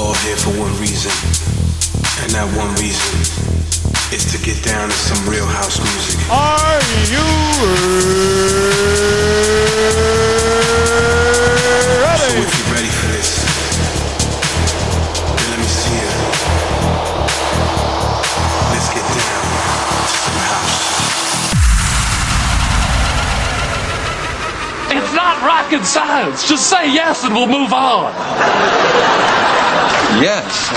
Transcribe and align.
all 0.00 0.14
here 0.24 0.36
for 0.36 0.50
one 0.58 0.72
reason, 0.80 1.12
and 2.22 2.32
that 2.32 2.48
one 2.56 2.72
reason 2.80 3.20
is 4.16 4.24
to 4.32 4.38
get 4.42 4.56
down 4.64 4.88
to 4.88 4.94
some 4.94 5.28
real 5.28 5.44
house 5.44 5.78
music. 5.78 6.18
Are 6.30 6.80
you 7.12 7.20
not 25.70 25.78
rocket 25.78 25.86
science. 25.86 26.48
Just 26.48 26.68
say 26.68 26.92
yes 26.92 27.24
and 27.24 27.34
we'll 27.34 27.46
move 27.46 27.72
on. 27.72 28.12
Yes. 30.20 30.68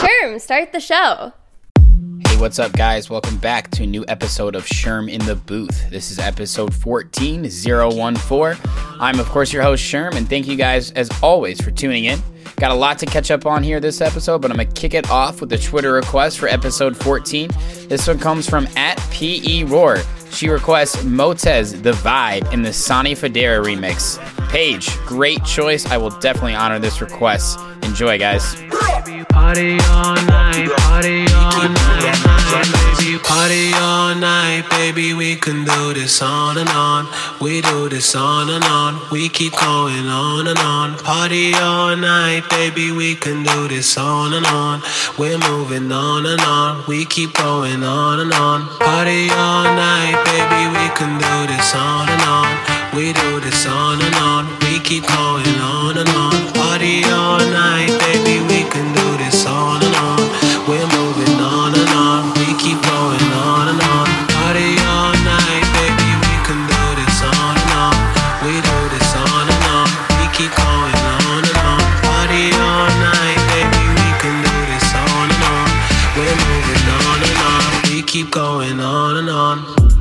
Sherm, 0.00 0.40
start 0.40 0.72
the 0.72 0.80
show. 0.80 1.32
Hey, 1.78 2.36
what's 2.38 2.58
up, 2.58 2.72
guys? 2.72 3.10
Welcome 3.10 3.36
back 3.38 3.70
to 3.72 3.82
a 3.82 3.86
new 3.86 4.04
episode 4.08 4.56
of 4.56 4.64
Sherm 4.64 5.10
in 5.10 5.24
the 5.26 5.36
Booth. 5.36 5.90
This 5.90 6.10
is 6.10 6.18
episode 6.18 6.72
14014. 6.74 8.56
I'm, 9.00 9.20
of 9.20 9.28
course, 9.28 9.52
your 9.52 9.62
host, 9.62 9.84
Sherm, 9.84 10.14
and 10.14 10.28
thank 10.28 10.46
you 10.46 10.56
guys, 10.56 10.92
as 10.92 11.10
always, 11.22 11.60
for 11.60 11.70
tuning 11.70 12.04
in. 12.04 12.20
Got 12.56 12.70
a 12.70 12.74
lot 12.74 12.98
to 13.00 13.06
catch 13.06 13.30
up 13.30 13.44
on 13.44 13.62
here 13.62 13.80
this 13.80 14.00
episode, 14.00 14.40
but 14.40 14.50
I'm 14.50 14.56
going 14.56 14.68
to 14.68 14.80
kick 14.80 14.94
it 14.94 15.10
off 15.10 15.40
with 15.40 15.52
a 15.52 15.58
Twitter 15.58 15.92
request 15.92 16.38
for 16.38 16.48
episode 16.48 16.96
14. 16.96 17.50
This 17.88 18.06
one 18.06 18.18
comes 18.18 18.48
from 18.48 18.66
at 18.76 18.98
PE 19.10 19.64
Roar. 19.64 19.98
She 20.32 20.48
requests 20.48 20.96
Motez 21.04 21.82
The 21.82 21.92
Vibe 21.92 22.52
in 22.52 22.62
the 22.62 22.72
Sonny 22.72 23.14
Fodera 23.14 23.62
remix. 23.62 24.18
Paige, 24.48 24.96
great 25.06 25.44
choice. 25.44 25.86
I 25.86 25.98
will 25.98 26.10
definitely 26.20 26.54
honor 26.54 26.78
this 26.78 27.00
request. 27.00 27.60
Enjoy, 27.82 28.18
guys. 28.18 28.54
Party 29.28 29.78
all 29.90 30.14
night, 30.14 30.70
party 30.78 31.26
all 31.34 31.68
night, 31.68 31.91
baby. 33.12 33.24
Party 33.24 33.72
all 33.74 34.14
night, 34.14 34.64
baby. 34.70 35.14
We 35.14 35.36
can 35.36 35.64
do 35.64 35.94
this 35.94 36.22
on 36.22 36.58
and 36.58 36.68
on. 36.70 37.06
We 37.40 37.60
do 37.60 37.88
this 37.88 38.14
on 38.14 38.50
and 38.50 38.64
on. 38.64 39.00
We 39.10 39.28
keep 39.28 39.52
going 39.52 40.06
on 40.06 40.46
and 40.46 40.58
on. 40.58 40.98
Party 40.98 41.54
all 41.54 41.96
night, 41.96 42.42
baby. 42.50 42.92
We 42.92 43.14
can 43.14 43.42
do 43.42 43.68
this 43.68 43.96
on 43.96 44.34
and 44.34 44.46
on. 44.46 44.82
We're 45.18 45.38
moving 45.38 45.90
on 45.92 46.26
and 46.26 46.40
on. 46.40 46.84
We 46.86 47.04
keep 47.04 47.34
going 47.34 47.82
on 47.82 48.20
and 48.20 48.32
on. 48.32 48.68
Party 48.78 49.28
all 49.30 49.64
night, 49.64 50.16
baby. 50.26 50.62
We 50.78 50.88
can 50.96 51.18
do 51.18 51.52
this 51.52 51.74
on 51.74 52.08
and 52.08 52.22
on. 52.22 52.96
We 52.96 53.12
do 53.12 53.40
this 53.40 53.66
on 53.66 54.00
and 54.00 54.14
on. 54.16 54.46
We 54.60 54.78
keep 54.80 55.06
going 55.06 55.56
on 55.60 55.98
and 55.98 56.08
on. 56.08 56.52
Party 56.54 57.04
all 57.04 57.38
night, 57.38 57.88
baby. 58.00 58.21
Keep 78.12 78.30
going 78.30 78.78
on 78.78 79.16
and 79.16 79.30
on. 79.30 79.91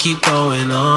Keep 0.00 0.22
going 0.22 0.70
on. 0.70 0.89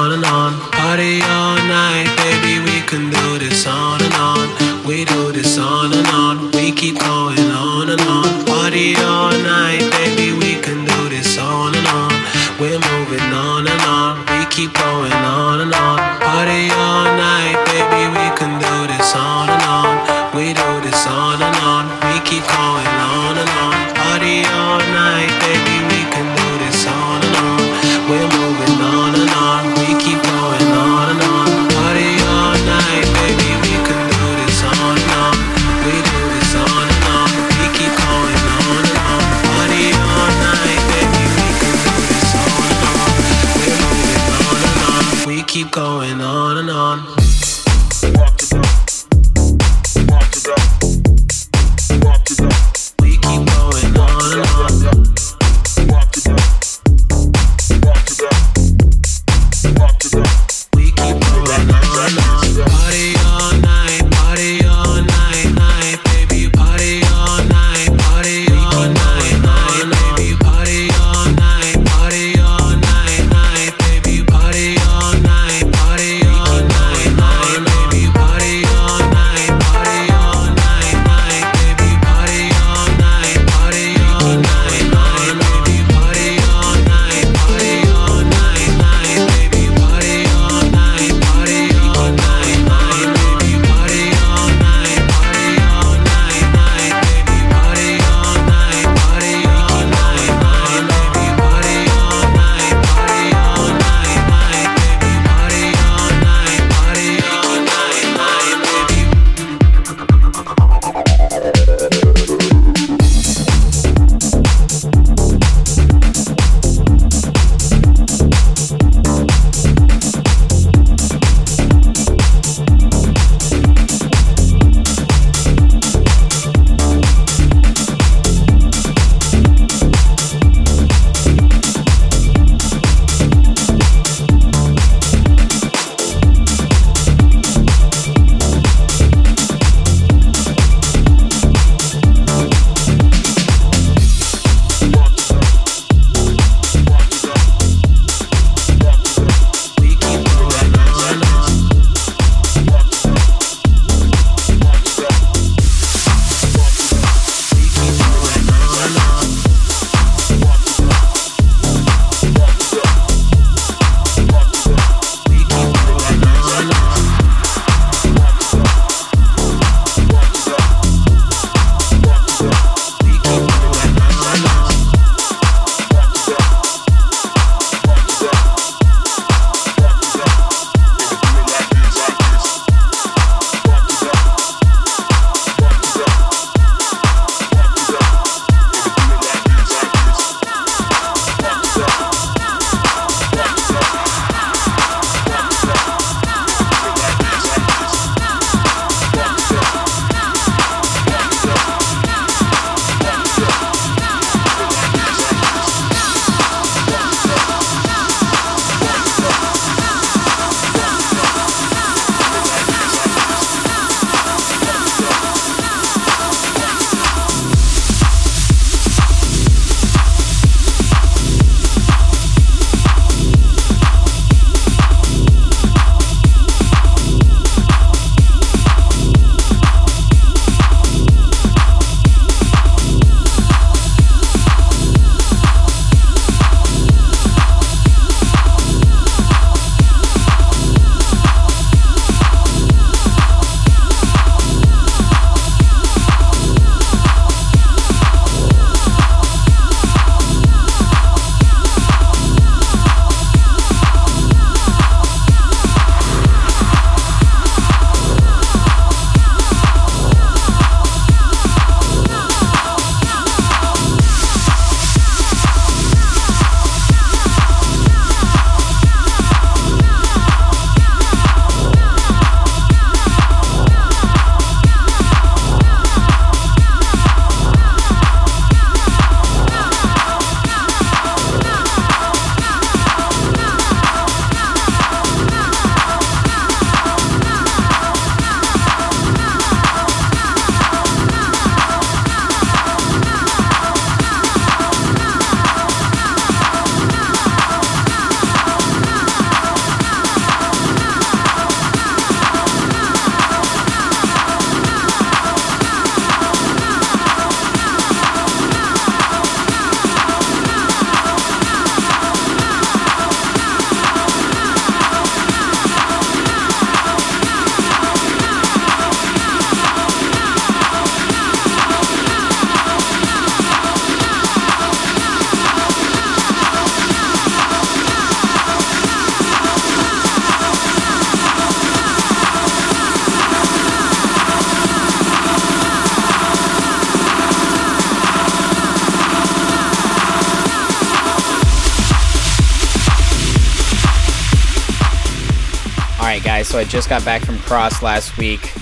Just 346.74 346.88
got 346.88 347.04
back 347.04 347.22
from 347.22 347.38
Cross 347.38 347.84
last 347.84 348.18
week. 348.18 348.52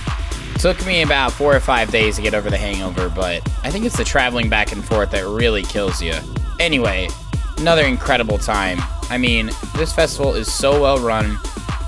Took 0.59 0.85
me 0.85 1.01
about 1.01 1.31
four 1.31 1.55
or 1.55 1.59
five 1.59 1.89
days 1.89 2.17
to 2.17 2.21
get 2.21 2.35
over 2.35 2.51
the 2.51 2.57
hangover, 2.57 3.09
but 3.09 3.41
I 3.63 3.71
think 3.71 3.85
it's 3.85 3.97
the 3.97 4.03
traveling 4.03 4.49
back 4.49 4.71
and 4.71 4.85
forth 4.85 5.09
that 5.11 5.25
really 5.25 5.63
kills 5.63 5.99
you. 5.99 6.13
Anyway, 6.59 7.07
another 7.57 7.81
incredible 7.81 8.37
time. 8.37 8.77
I 9.09 9.17
mean, 9.17 9.49
this 9.75 9.91
festival 9.91 10.35
is 10.35 10.53
so 10.53 10.79
well 10.79 10.99
run. 10.99 11.39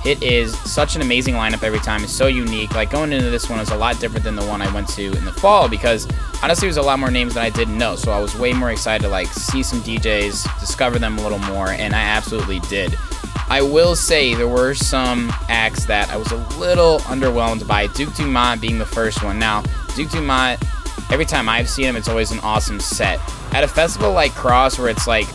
It 0.04 0.24
is 0.24 0.58
such 0.60 0.96
an 0.96 1.04
amazing 1.04 1.36
lineup 1.36 1.62
every 1.62 1.78
time. 1.78 2.04
It's 2.04 2.12
so 2.12 2.26
unique. 2.26 2.74
Like 2.74 2.90
going 2.90 3.14
into 3.14 3.30
this 3.30 3.48
one 3.48 3.60
was 3.60 3.70
a 3.70 3.78
lot 3.78 4.00
different 4.00 4.24
than 4.24 4.36
the 4.36 4.46
one 4.46 4.64
I 4.64 4.74
went 4.74 4.90
to 4.90 5.16
in 5.16 5.26
the 5.26 5.32
fall 5.32 5.70
because 5.70 6.08
honestly, 6.42 6.68
it 6.68 6.70
was 6.70 6.78
a 6.78 6.82
lot 6.82 6.98
more 6.98 7.12
names 7.12 7.36
than 7.36 7.44
I 7.44 7.52
didn't 7.52 7.78
know. 7.78 7.96
So 7.96 8.12
I 8.12 8.20
was 8.20 8.36
way 8.36 8.52
more 8.52 8.72
excited 8.72 9.04
to 9.04 9.10
like 9.10 9.28
see 9.28 9.62
some 9.62 9.82
DJs, 9.82 10.60
discover 10.60 10.98
them 10.98 11.20
a 11.20 11.22
little 11.22 11.40
more, 11.40 11.70
and 11.70 11.94
I 11.94 12.02
absolutely 12.02 12.62
did. 12.62 12.98
I 13.48 13.62
will 13.62 13.96
say 13.96 14.34
there 14.34 14.48
were 14.48 14.74
some 14.74 15.32
acts 15.50 15.86
that 15.86 16.10
I 16.10 16.18
was 16.18 16.32
a 16.32 16.38
little 16.58 17.00
underwhelmed 17.00 17.68
by. 17.68 17.88
Duke 17.88 18.14
Dumont 18.16 18.62
being 18.62 18.80
the 18.80 18.86
first 18.86 19.24
one. 19.24 19.38
Now, 19.38 19.64
Duke 19.96 20.10
Dumont, 20.10 20.64
every 21.12 21.26
time 21.26 21.48
I've 21.48 21.70
seen 21.70 21.86
him, 21.86 21.96
it's 21.96 22.08
always 22.08 22.32
an 22.32 22.40
awesome 22.40 22.80
set. 22.80 23.20
At 23.54 23.64
a 23.64 23.68
festival 23.68 24.12
like 24.12 24.34
Cross, 24.34 24.80
where 24.80 24.90
it's 24.90 25.08
like 25.08 25.28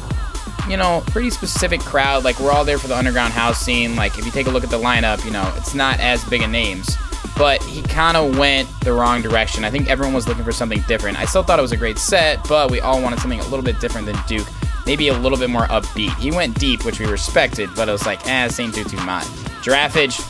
you 0.69 0.77
know, 0.77 1.03
pretty 1.09 1.31
specific 1.31 1.81
crowd. 1.81 2.25
Like 2.25 2.39
we're 2.39 2.53
all 2.53 2.65
there 2.65 2.79
for 2.79 2.89
the 2.89 2.97
underground 2.97 3.33
house 3.33 3.61
scene. 3.61 3.97
Like 3.97 4.19
if 4.19 4.25
you 4.25 4.31
take 4.31 4.47
a 4.47 4.51
look 4.51 4.63
at 4.63 4.71
the 4.71 4.79
lineup, 4.79 5.25
you 5.25 5.31
know, 5.31 5.53
it's 5.57 5.75
not 5.75 5.99
as 6.01 6.25
big 6.25 6.43
a 6.43 6.47
names. 6.47 6.97
But 7.37 7.63
he 7.63 7.83
kind 7.83 8.17
of 8.17 8.39
went 8.39 8.69
the 8.81 8.93
wrong 8.93 9.23
direction. 9.23 9.65
I 9.65 9.71
think 9.71 9.89
everyone 9.89 10.15
was 10.15 10.29
looking 10.29 10.45
for 10.45 10.53
something 10.53 10.83
different. 10.87 11.19
I 11.19 11.25
still 11.25 11.43
thought 11.43 11.59
it 11.59 11.63
was 11.63 11.73
a 11.73 11.77
great 11.77 11.99
set, 11.99 12.47
but 12.49 12.71
we 12.71 12.81
all 12.81 13.03
wanted 13.03 13.19
something 13.19 13.41
a 13.41 13.45
little 13.45 13.63
bit 13.63 13.81
different 13.81 14.07
than 14.07 14.17
Duke. 14.29 14.47
Maybe 14.87 15.09
a 15.09 15.15
little 15.15 15.39
bit 15.39 15.51
more 15.51 15.67
upbeat. 15.67 16.17
He 16.19 16.31
went 16.31 16.59
deep, 16.59 16.85
which 16.85 16.99
we 16.99 17.07
respected, 17.07 17.71
but 17.77 17.89
it 17.89 17.93
was 17.93 18.07
like, 18.07 18.27
eh, 18.27 18.49
same 18.49 18.71
Duke 18.71 18.89
too 18.89 18.97
much. 19.05 19.25
Giraffage, 19.63 20.21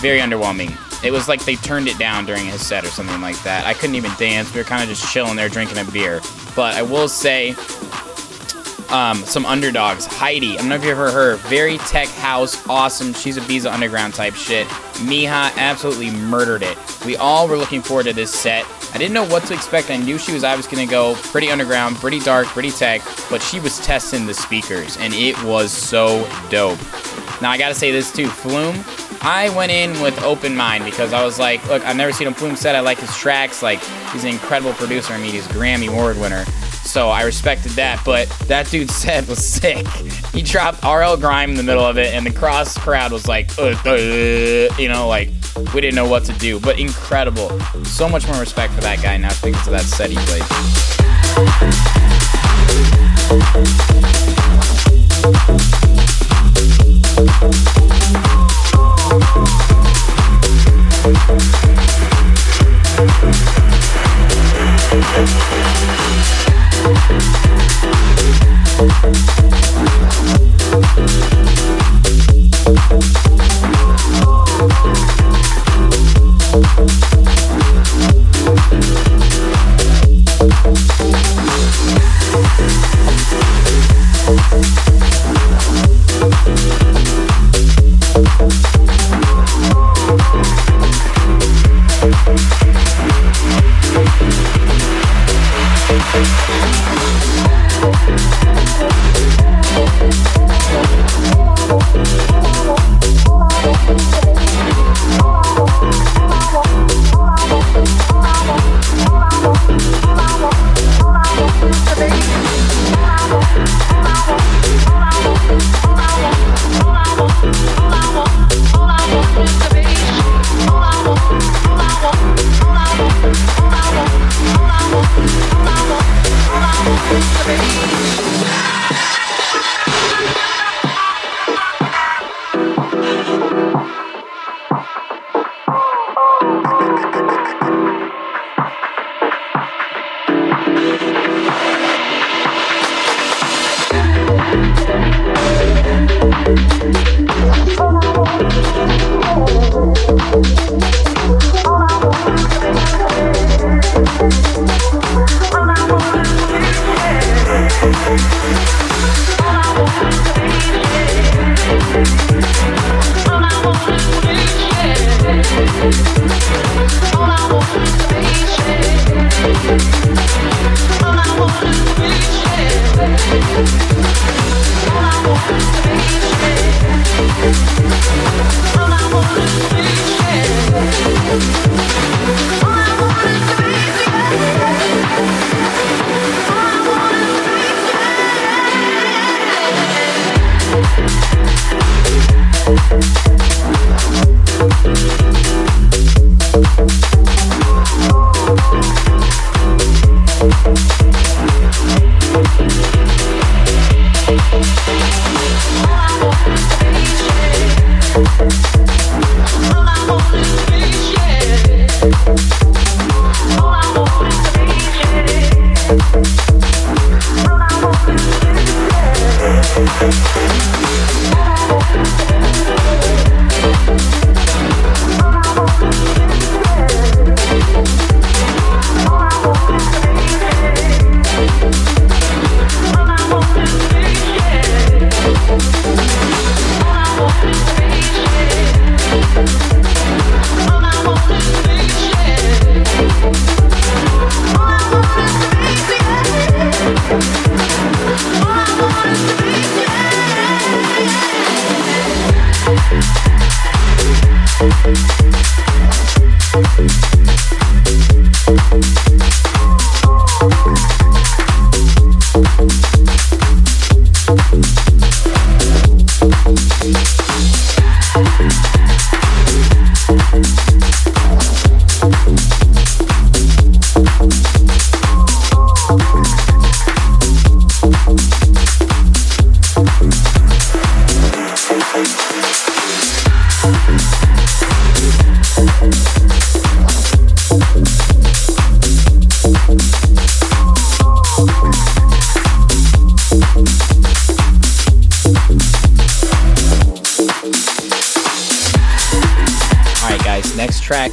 very 0.00 0.18
underwhelming. 0.18 0.76
It 1.04 1.12
was 1.12 1.28
like 1.28 1.44
they 1.44 1.54
turned 1.56 1.86
it 1.86 1.98
down 1.98 2.26
during 2.26 2.46
his 2.46 2.66
set 2.66 2.84
or 2.84 2.88
something 2.88 3.20
like 3.20 3.40
that. 3.42 3.66
I 3.66 3.74
couldn't 3.74 3.94
even 3.94 4.10
dance. 4.18 4.52
We 4.52 4.60
were 4.60 4.64
kind 4.64 4.82
of 4.82 4.88
just 4.88 5.12
chilling 5.12 5.36
there 5.36 5.48
drinking 5.48 5.78
a 5.78 5.84
beer. 5.84 6.20
But 6.56 6.74
I 6.74 6.82
will 6.82 7.08
say, 7.08 7.54
um, 8.90 9.18
some 9.18 9.44
underdogs. 9.46 10.06
Heidi, 10.06 10.54
I 10.54 10.56
don't 10.56 10.70
know 10.70 10.74
if 10.76 10.84
you 10.84 10.90
ever 10.90 11.10
heard. 11.10 11.38
Very 11.40 11.78
tech 11.78 12.08
house, 12.08 12.66
awesome. 12.68 13.12
She's 13.12 13.36
Ibiza 13.38 13.72
Underground 13.72 14.14
type 14.14 14.34
shit. 14.34 14.66
Mija 15.06 15.54
absolutely 15.56 16.10
murdered 16.10 16.62
it. 16.62 16.76
We 17.04 17.16
all 17.16 17.46
were 17.48 17.56
looking 17.56 17.82
forward 17.82 18.04
to 18.04 18.12
this 18.12 18.32
set. 18.32 18.64
I 18.98 19.02
didn't 19.02 19.14
know 19.14 19.26
what 19.26 19.44
to 19.44 19.54
expect. 19.54 19.92
I 19.92 19.96
knew 19.96 20.18
she 20.18 20.32
was 20.32 20.42
obviously 20.42 20.74
going 20.74 20.88
to 20.88 20.90
go 20.90 21.14
pretty 21.30 21.52
underground, 21.52 21.94
pretty 21.98 22.18
dark, 22.18 22.48
pretty 22.48 22.72
tech, 22.72 23.00
but 23.30 23.40
she 23.40 23.60
was 23.60 23.78
testing 23.78 24.26
the 24.26 24.34
speakers, 24.34 24.96
and 24.96 25.14
it 25.14 25.40
was 25.44 25.70
so 25.70 26.28
dope. 26.50 26.80
Now, 27.40 27.52
I 27.52 27.58
gotta 27.58 27.76
say 27.76 27.92
this 27.92 28.12
too 28.12 28.26
Flume, 28.26 28.74
I 29.22 29.50
went 29.56 29.70
in 29.70 30.00
with 30.02 30.20
open 30.24 30.56
mind 30.56 30.84
because 30.84 31.12
I 31.12 31.24
was 31.24 31.38
like, 31.38 31.64
look, 31.68 31.84
I've 31.84 31.94
never 31.94 32.12
seen 32.12 32.26
a 32.26 32.34
Flume 32.34 32.56
set. 32.56 32.74
I 32.74 32.80
like 32.80 32.98
his 32.98 33.16
tracks. 33.16 33.62
Like, 33.62 33.78
he's 34.10 34.24
an 34.24 34.30
incredible 34.30 34.72
producer. 34.72 35.12
I 35.12 35.18
mean, 35.18 35.30
he's 35.30 35.46
a 35.46 35.50
Grammy 35.50 35.88
Award 35.88 36.18
winner 36.18 36.44
so 36.88 37.10
I 37.10 37.22
respected 37.22 37.72
that. 37.72 38.02
But 38.04 38.28
that 38.46 38.70
dude 38.70 38.90
said 39.02 39.28
was 39.28 39.46
sick. 39.46 39.86
He 40.32 40.42
dropped 40.42 40.82
RL 40.82 41.16
Grime 41.16 41.50
in 41.50 41.56
the 41.56 41.62
middle 41.62 41.84
of 41.84 41.98
it, 41.98 42.14
and 42.14 42.26
the 42.26 42.32
cross 42.32 42.76
crowd 42.76 43.12
was 43.12 43.28
like, 43.28 43.56
uh, 43.58 43.74
uh, 43.84 44.74
you 44.78 44.88
know, 44.88 45.06
like 45.06 45.28
we 45.74 45.80
didn't 45.80 45.94
know 45.94 46.08
what 46.08 46.24
to 46.24 46.32
do. 46.34 46.58
But 46.58 46.78
incredible. 46.78 47.58
So 47.84 48.08
much 48.08 48.26
more 48.26 48.40
respect 48.40 48.72
for 48.72 48.80
that 48.82 49.02
guy 49.02 49.16
now 49.16 49.30
Thanks 49.30 49.62
to 49.64 49.70
that 49.70 49.82
set 49.82 50.10
he 50.10 50.16
played. 50.16 50.42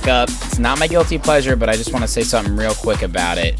Up. 0.07 0.29
It's 0.29 0.59
not 0.59 0.77
my 0.79 0.87
guilty 0.87 1.17
pleasure, 1.17 1.55
but 1.55 1.67
I 1.67 1.73
just 1.75 1.91
want 1.91 2.03
to 2.03 2.07
say 2.07 2.21
something 2.21 2.55
real 2.55 2.75
quick 2.75 3.01
about 3.01 3.37
it. 3.37 3.55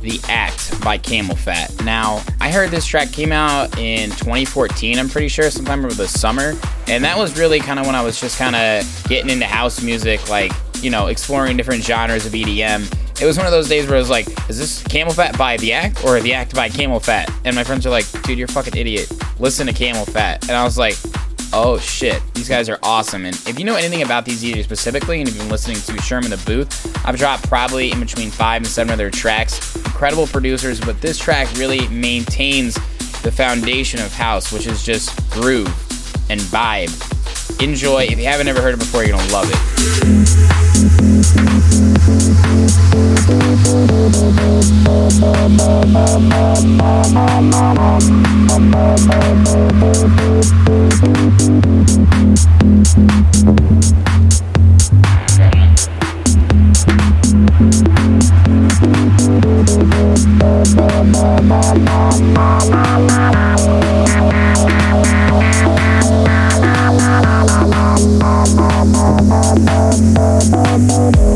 The 0.00 0.18
Act 0.28 0.80
by 0.82 0.96
CamelPhat. 0.96 1.84
Now, 1.84 2.22
I 2.40 2.50
heard 2.50 2.70
this 2.70 2.86
track 2.86 3.12
came 3.12 3.32
out 3.32 3.78
in 3.78 4.08
2014, 4.10 4.98
I'm 4.98 5.08
pretty 5.10 5.28
sure, 5.28 5.50
sometime 5.50 5.84
over 5.84 5.92
the 5.92 6.08
summer. 6.08 6.54
And 6.88 7.04
that 7.04 7.18
was 7.18 7.38
really 7.38 7.60
kind 7.60 7.78
of 7.78 7.86
when 7.86 7.94
I 7.94 8.02
was 8.02 8.18
just 8.18 8.38
kind 8.38 8.56
of 8.56 9.04
getting 9.08 9.30
into 9.30 9.44
house 9.46 9.82
music, 9.82 10.28
like, 10.30 10.52
you 10.80 10.90
know, 10.90 11.08
exploring 11.08 11.56
different 11.58 11.84
genres 11.84 12.24
of 12.24 12.32
EDM. 12.32 12.90
It 13.20 13.26
was 13.26 13.36
one 13.36 13.44
of 13.44 13.52
those 13.52 13.68
days 13.68 13.86
where 13.86 13.96
I 13.96 13.98
was 13.98 14.08
like, 14.08 14.26
is 14.48 14.58
this 14.58 14.82
CamelPhat 14.84 15.36
by 15.36 15.58
The 15.58 15.74
Act 15.74 16.02
or 16.04 16.18
The 16.20 16.32
Act 16.32 16.54
by 16.54 16.70
CamelPhat? 16.70 17.30
And 17.44 17.54
my 17.54 17.64
friends 17.64 17.86
are 17.86 17.90
like, 17.90 18.10
dude, 18.22 18.38
you're 18.38 18.48
a 18.48 18.52
fucking 18.52 18.76
idiot. 18.76 19.12
Listen 19.38 19.66
to 19.66 19.74
CamelPhat. 19.74 20.48
And 20.48 20.52
I 20.52 20.64
was 20.64 20.78
like, 20.78 20.96
oh 21.52 21.78
shit, 21.78 22.22
these 22.34 22.48
guys 22.48 22.68
are 22.68 22.78
awesome. 22.82 23.24
And 23.24 23.34
if 23.46 23.58
you 23.58 23.64
know 23.64 23.76
anything 23.76 24.02
about 24.02 24.24
these 24.24 24.42
DJs 24.42 24.64
specifically, 24.64 25.20
and 25.20 25.28
you've 25.28 25.38
been 25.38 25.48
listening 25.48 25.76
to 25.76 25.92
Sherm 25.94 26.24
in 26.24 26.30
the 26.30 26.42
Booth, 26.46 27.06
I've 27.06 27.16
dropped 27.16 27.48
probably 27.48 27.90
in 27.92 28.00
between 28.00 28.30
five 28.30 28.62
and 28.62 28.66
seven 28.66 28.92
of 28.92 28.98
their 28.98 29.10
tracks. 29.10 29.76
Incredible 29.76 30.26
producers, 30.26 30.80
but 30.80 31.00
this 31.00 31.18
track 31.18 31.48
really 31.56 31.88
maintains 31.88 32.74
the 33.22 33.32
foundation 33.32 34.00
of 34.00 34.12
house, 34.12 34.52
which 34.52 34.66
is 34.66 34.82
just 34.82 35.16
groove 35.30 35.68
and 36.30 36.40
vibe. 36.40 36.90
Enjoy. 37.62 38.04
If 38.04 38.18
you 38.18 38.24
haven't 38.24 38.48
ever 38.48 38.62
heard 38.62 38.74
it 38.74 38.78
before, 38.78 39.04
you're 39.04 39.16
gonna 39.16 39.32
love 39.32 39.50
it. 39.50 39.60
Mama. 70.80 71.29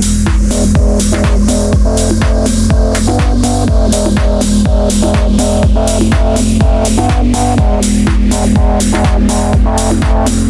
Thank 10.05 10.44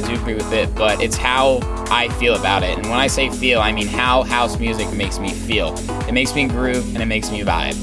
that 0.00 0.08
do 0.08 0.14
agree 0.14 0.34
with 0.34 0.52
it, 0.52 0.74
but 0.74 1.00
it's 1.00 1.16
how 1.16 1.60
I 1.90 2.08
feel 2.20 2.34
about 2.34 2.62
it. 2.62 2.76
And 2.76 2.88
when 2.88 2.98
I 2.98 3.06
say 3.06 3.30
feel, 3.30 3.60
I 3.60 3.72
mean 3.72 3.86
how 3.86 4.22
house 4.22 4.58
music 4.58 4.92
makes 4.92 5.18
me 5.18 5.30
feel. 5.30 5.74
It 6.08 6.12
makes 6.12 6.34
me 6.34 6.48
groove 6.48 6.94
and 6.94 7.02
it 7.02 7.06
makes 7.06 7.30
me 7.30 7.42
vibe. 7.42 7.76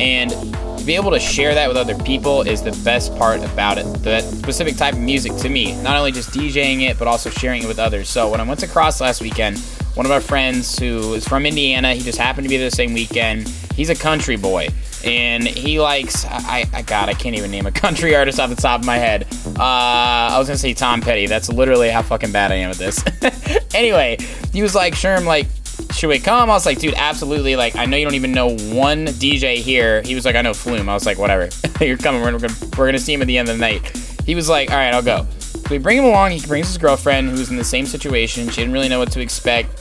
And 0.00 0.30
to 0.78 0.84
be 0.84 0.96
able 0.96 1.12
to 1.12 1.20
share 1.20 1.54
that 1.54 1.68
with 1.68 1.76
other 1.76 1.94
people 1.94 2.42
is 2.42 2.62
the 2.62 2.72
best 2.84 3.16
part 3.16 3.42
about 3.42 3.78
it. 3.78 3.84
That 4.02 4.24
specific 4.24 4.76
type 4.76 4.94
of 4.94 5.00
music 5.00 5.34
to 5.36 5.48
me, 5.48 5.80
not 5.82 5.96
only 5.96 6.12
just 6.12 6.30
DJing 6.30 6.82
it, 6.82 6.98
but 6.98 7.08
also 7.08 7.30
sharing 7.30 7.62
it 7.62 7.68
with 7.68 7.78
others. 7.78 8.08
So 8.08 8.30
when 8.30 8.40
I 8.40 8.44
went 8.44 8.60
to 8.60 8.68
Cross 8.68 9.00
last 9.00 9.22
weekend, 9.22 9.58
one 9.94 10.06
of 10.06 10.12
our 10.12 10.20
friends 10.20 10.78
who 10.78 11.14
is 11.14 11.26
from 11.26 11.46
Indiana, 11.46 11.94
he 11.94 12.00
just 12.00 12.18
happened 12.18 12.44
to 12.44 12.48
be 12.48 12.56
there 12.56 12.68
the 12.68 12.76
same 12.76 12.92
weekend. 12.92 13.48
He's 13.76 13.90
a 13.90 13.94
country 13.94 14.36
boy, 14.36 14.68
and 15.04 15.46
he 15.46 15.80
likes 15.80 16.24
I, 16.26 16.68
I 16.72 16.82
God 16.82 17.08
I 17.08 17.14
can't 17.14 17.36
even 17.36 17.50
name 17.50 17.66
a 17.66 17.72
country 17.84 18.14
artist 18.14 18.40
off 18.40 18.50
the 18.50 18.56
top 18.56 18.80
of 18.80 18.86
my 18.86 18.98
head. 18.98 19.23
Uh, 19.58 20.32
I 20.32 20.38
was 20.38 20.48
gonna 20.48 20.58
say 20.58 20.74
Tom 20.74 21.00
Petty. 21.00 21.26
That's 21.26 21.48
literally 21.48 21.90
how 21.90 22.02
fucking 22.02 22.32
bad 22.32 22.52
I 22.52 22.56
am 22.56 22.70
at 22.70 22.76
this. 22.76 23.04
anyway, 23.74 24.18
he 24.52 24.62
was 24.62 24.74
like, 24.74 24.94
Sherm, 24.94 25.24
like 25.24 25.46
should 25.92 26.08
we 26.08 26.18
come? 26.18 26.50
I 26.50 26.54
was 26.54 26.66
like, 26.66 26.78
dude, 26.78 26.94
absolutely. 26.94 27.56
Like, 27.56 27.76
I 27.76 27.86
know 27.86 27.96
you 27.96 28.04
don't 28.04 28.14
even 28.14 28.32
know 28.32 28.48
one 28.48 29.06
DJ 29.06 29.56
here. 29.56 30.02
He 30.02 30.14
was 30.14 30.24
like, 30.24 30.34
I 30.36 30.42
know 30.42 30.54
Flume. 30.54 30.88
I 30.88 30.94
was 30.94 31.06
like, 31.06 31.18
whatever. 31.18 31.48
You're 31.80 31.96
coming. 31.96 32.20
We're, 32.20 32.38
gonna, 32.38 32.54
we're 32.76 32.86
gonna 32.86 32.98
see 32.98 33.14
him 33.14 33.22
at 33.22 33.26
the 33.26 33.38
end 33.38 33.48
of 33.48 33.56
the 33.56 33.60
night. 33.60 33.96
He 34.26 34.34
was 34.34 34.48
like, 34.48 34.70
all 34.70 34.76
right, 34.76 34.92
I'll 34.92 35.02
go. 35.02 35.26
So 35.38 35.70
we 35.70 35.78
bring 35.78 35.98
him 35.98 36.04
along. 36.04 36.32
He 36.32 36.46
brings 36.46 36.68
his 36.68 36.78
girlfriend, 36.78 37.30
who's 37.30 37.50
in 37.50 37.56
the 37.56 37.64
same 37.64 37.86
situation. 37.86 38.48
She 38.48 38.60
didn't 38.60 38.72
really 38.72 38.88
know 38.88 38.98
what 38.98 39.12
to 39.12 39.20
expect. 39.20 39.78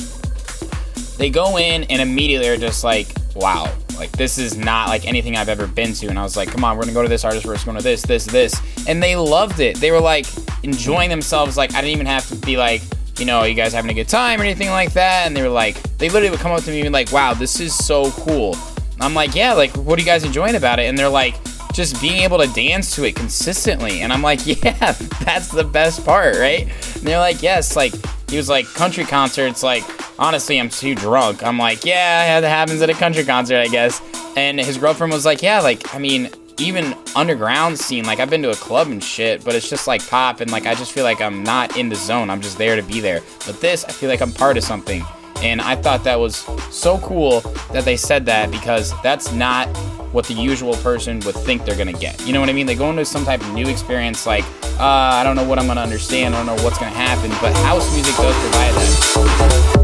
They 1.17 1.29
go 1.29 1.57
in 1.57 1.83
and 1.85 2.01
immediately 2.01 2.49
are 2.49 2.57
just 2.57 2.83
like, 2.83 3.07
wow, 3.35 3.73
like 3.95 4.11
this 4.11 4.37
is 4.37 4.57
not 4.57 4.89
like 4.89 5.05
anything 5.05 5.35
I've 5.35 5.49
ever 5.49 5.67
been 5.67 5.93
to. 5.93 6.07
And 6.07 6.19
I 6.19 6.23
was 6.23 6.37
like, 6.37 6.49
come 6.49 6.63
on, 6.63 6.75
we're 6.75 6.83
gonna 6.83 6.93
go 6.93 7.01
to 7.01 7.09
this 7.09 7.25
artist 7.25 7.45
first, 7.45 7.65
going 7.65 7.77
to 7.77 7.83
this, 7.83 8.01
this, 8.01 8.25
this. 8.25 8.59
And 8.87 9.01
they 9.01 9.15
loved 9.15 9.59
it. 9.59 9.77
They 9.77 9.91
were 9.91 10.01
like 10.01 10.25
enjoying 10.63 11.09
themselves. 11.09 11.57
Like 11.57 11.73
I 11.73 11.81
didn't 11.81 11.93
even 11.93 12.05
have 12.05 12.27
to 12.29 12.35
be 12.35 12.57
like, 12.57 12.81
you 13.17 13.25
know, 13.25 13.43
you 13.43 13.53
guys 13.53 13.73
having 13.73 13.91
a 13.91 13.93
good 13.93 14.09
time 14.09 14.39
or 14.39 14.43
anything 14.43 14.69
like 14.69 14.93
that. 14.93 15.27
And 15.27 15.35
they 15.35 15.41
were 15.41 15.49
like, 15.49 15.81
they 15.97 16.09
literally 16.09 16.31
would 16.31 16.39
come 16.39 16.51
up 16.51 16.63
to 16.63 16.71
me 16.71 16.81
and 16.81 16.85
be 16.85 16.89
like, 16.89 17.11
wow, 17.11 17.33
this 17.33 17.59
is 17.59 17.75
so 17.75 18.11
cool. 18.11 18.55
I'm 18.99 19.13
like, 19.13 19.35
yeah, 19.35 19.53
like 19.53 19.71
what 19.75 19.97
are 19.97 20.01
you 20.01 20.05
guys 20.05 20.23
enjoying 20.23 20.55
about 20.55 20.79
it? 20.79 20.83
And 20.83 20.97
they're 20.97 21.09
like, 21.09 21.35
just 21.73 21.99
being 21.99 22.21
able 22.21 22.37
to 22.37 22.47
dance 22.53 22.95
to 22.95 23.03
it 23.03 23.15
consistently. 23.15 24.01
And 24.01 24.13
I'm 24.13 24.21
like, 24.21 24.41
yeah, 24.45 24.91
that's 25.25 25.49
the 25.49 25.63
best 25.63 26.05
part, 26.05 26.35
right? 26.35 26.63
And 26.95 27.03
they're 27.03 27.19
like, 27.19 27.41
yes, 27.41 27.75
like 27.75 27.93
he 28.29 28.37
was 28.37 28.47
like 28.47 28.65
country 28.67 29.03
concerts, 29.03 29.63
like 29.63 29.83
honestly, 30.17 30.59
I'm 30.59 30.69
too 30.69 30.95
drunk. 30.95 31.43
I'm 31.43 31.57
like, 31.57 31.85
yeah, 31.85 32.39
that 32.39 32.47
happens 32.47 32.81
at 32.81 32.89
a 32.89 32.93
country 32.93 33.23
concert, 33.23 33.57
I 33.57 33.67
guess. 33.67 34.01
And 34.35 34.59
his 34.59 34.77
girlfriend 34.77 35.13
was 35.13 35.25
like, 35.25 35.41
yeah, 35.41 35.61
like, 35.61 35.93
I 35.93 35.99
mean, 35.99 36.29
even 36.57 36.95
underground 37.15 37.79
scene, 37.79 38.05
like, 38.05 38.19
I've 38.19 38.29
been 38.29 38.43
to 38.43 38.51
a 38.51 38.55
club 38.55 38.87
and 38.87 39.03
shit, 39.03 39.43
but 39.43 39.55
it's 39.55 39.69
just 39.69 39.87
like 39.87 40.07
pop, 40.07 40.39
and 40.39 40.51
like, 40.51 40.65
I 40.65 40.75
just 40.75 40.91
feel 40.91 41.03
like 41.03 41.21
I'm 41.21 41.43
not 41.43 41.77
in 41.77 41.89
the 41.89 41.95
zone. 41.95 42.29
I'm 42.29 42.41
just 42.41 42.57
there 42.57 42.75
to 42.75 42.83
be 42.83 42.99
there. 42.99 43.21
But 43.45 43.59
this, 43.59 43.83
I 43.85 43.91
feel 43.91 44.09
like 44.09 44.21
I'm 44.21 44.31
part 44.31 44.57
of 44.57 44.63
something. 44.63 45.03
And 45.37 45.61
I 45.61 45.75
thought 45.75 46.03
that 46.05 46.19
was 46.19 46.37
so 46.71 46.99
cool 46.99 47.41
that 47.73 47.83
they 47.83 47.97
said 47.97 48.25
that 48.27 48.49
because 48.49 48.93
that's 49.01 49.33
not 49.33 49.67
what 50.13 50.25
the 50.25 50.33
usual 50.33 50.75
person 50.75 51.19
would 51.21 51.35
think 51.35 51.65
they're 51.65 51.75
gonna 51.75 51.91
get. 51.91 52.25
You 52.25 52.33
know 52.33 52.39
what 52.39 52.49
I 52.49 52.53
mean? 52.53 52.67
They 52.67 52.75
go 52.75 52.89
into 52.91 53.03
some 53.03 53.25
type 53.25 53.41
of 53.41 53.51
new 53.51 53.67
experience, 53.67 54.25
like, 54.25 54.45
uh, 54.79 54.83
I 54.83 55.23
don't 55.23 55.35
know 55.35 55.43
what 55.43 55.59
I'm 55.59 55.67
gonna 55.67 55.81
understand, 55.81 56.35
I 56.35 56.45
don't 56.45 56.55
know 56.55 56.63
what's 56.63 56.77
gonna 56.77 56.91
happen, 56.91 57.29
but 57.41 57.53
house 57.57 57.91
music 57.93 58.15
does 58.15 58.35
provide 58.39 58.73
that. 58.73 59.82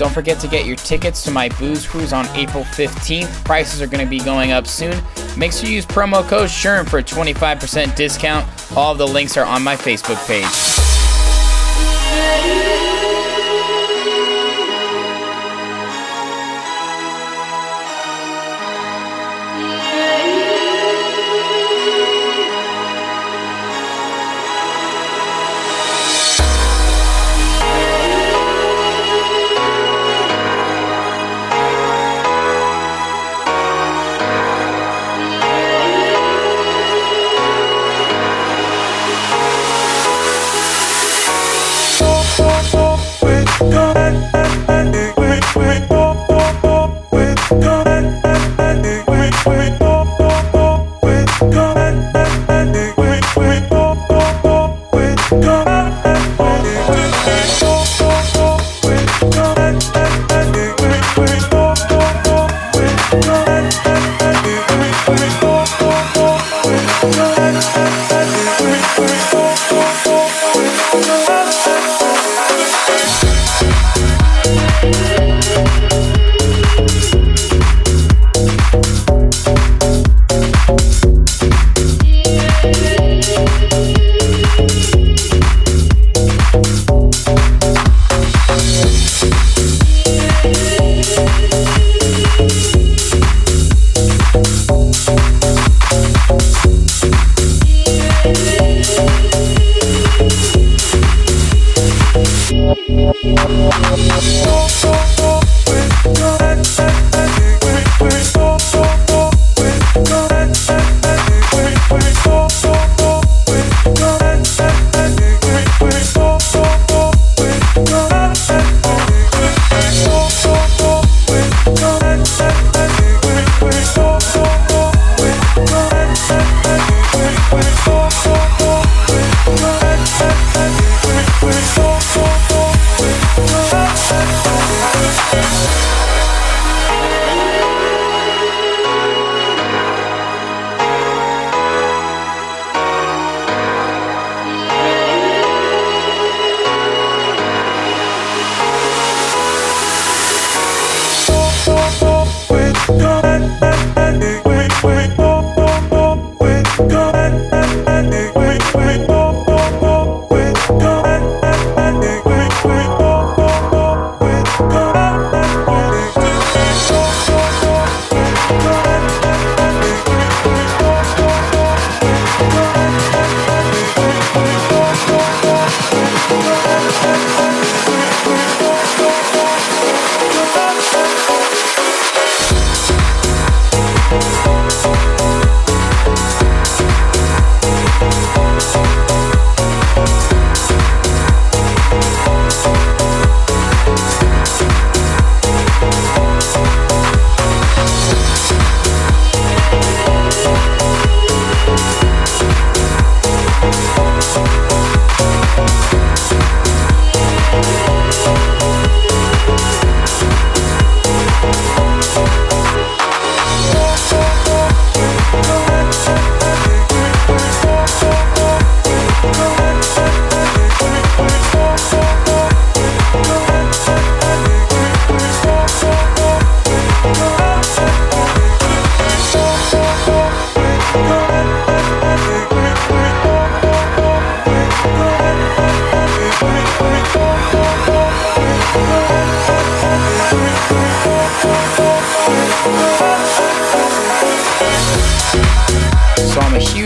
Don't 0.00 0.14
forget 0.14 0.40
to 0.40 0.48
get 0.48 0.64
your 0.64 0.76
tickets 0.76 1.22
to 1.22 1.30
my 1.30 1.50
booze 1.50 1.86
cruise 1.86 2.14
on 2.14 2.26
April 2.28 2.64
15th. 2.64 3.44
Prices 3.44 3.82
are 3.82 3.86
going 3.86 4.02
to 4.02 4.08
be 4.08 4.18
going 4.18 4.50
up 4.50 4.66
soon. 4.66 4.98
Make 5.36 5.52
sure 5.52 5.68
you 5.68 5.74
use 5.74 5.84
promo 5.84 6.26
code 6.26 6.48
SHERM 6.48 6.88
for 6.88 7.00
a 7.00 7.02
25% 7.02 7.94
discount. 7.96 8.48
All 8.74 8.94
the 8.94 9.06
links 9.06 9.36
are 9.36 9.44
on 9.44 9.62
my 9.62 9.76
Facebook 9.76 10.16
page. 10.26 10.46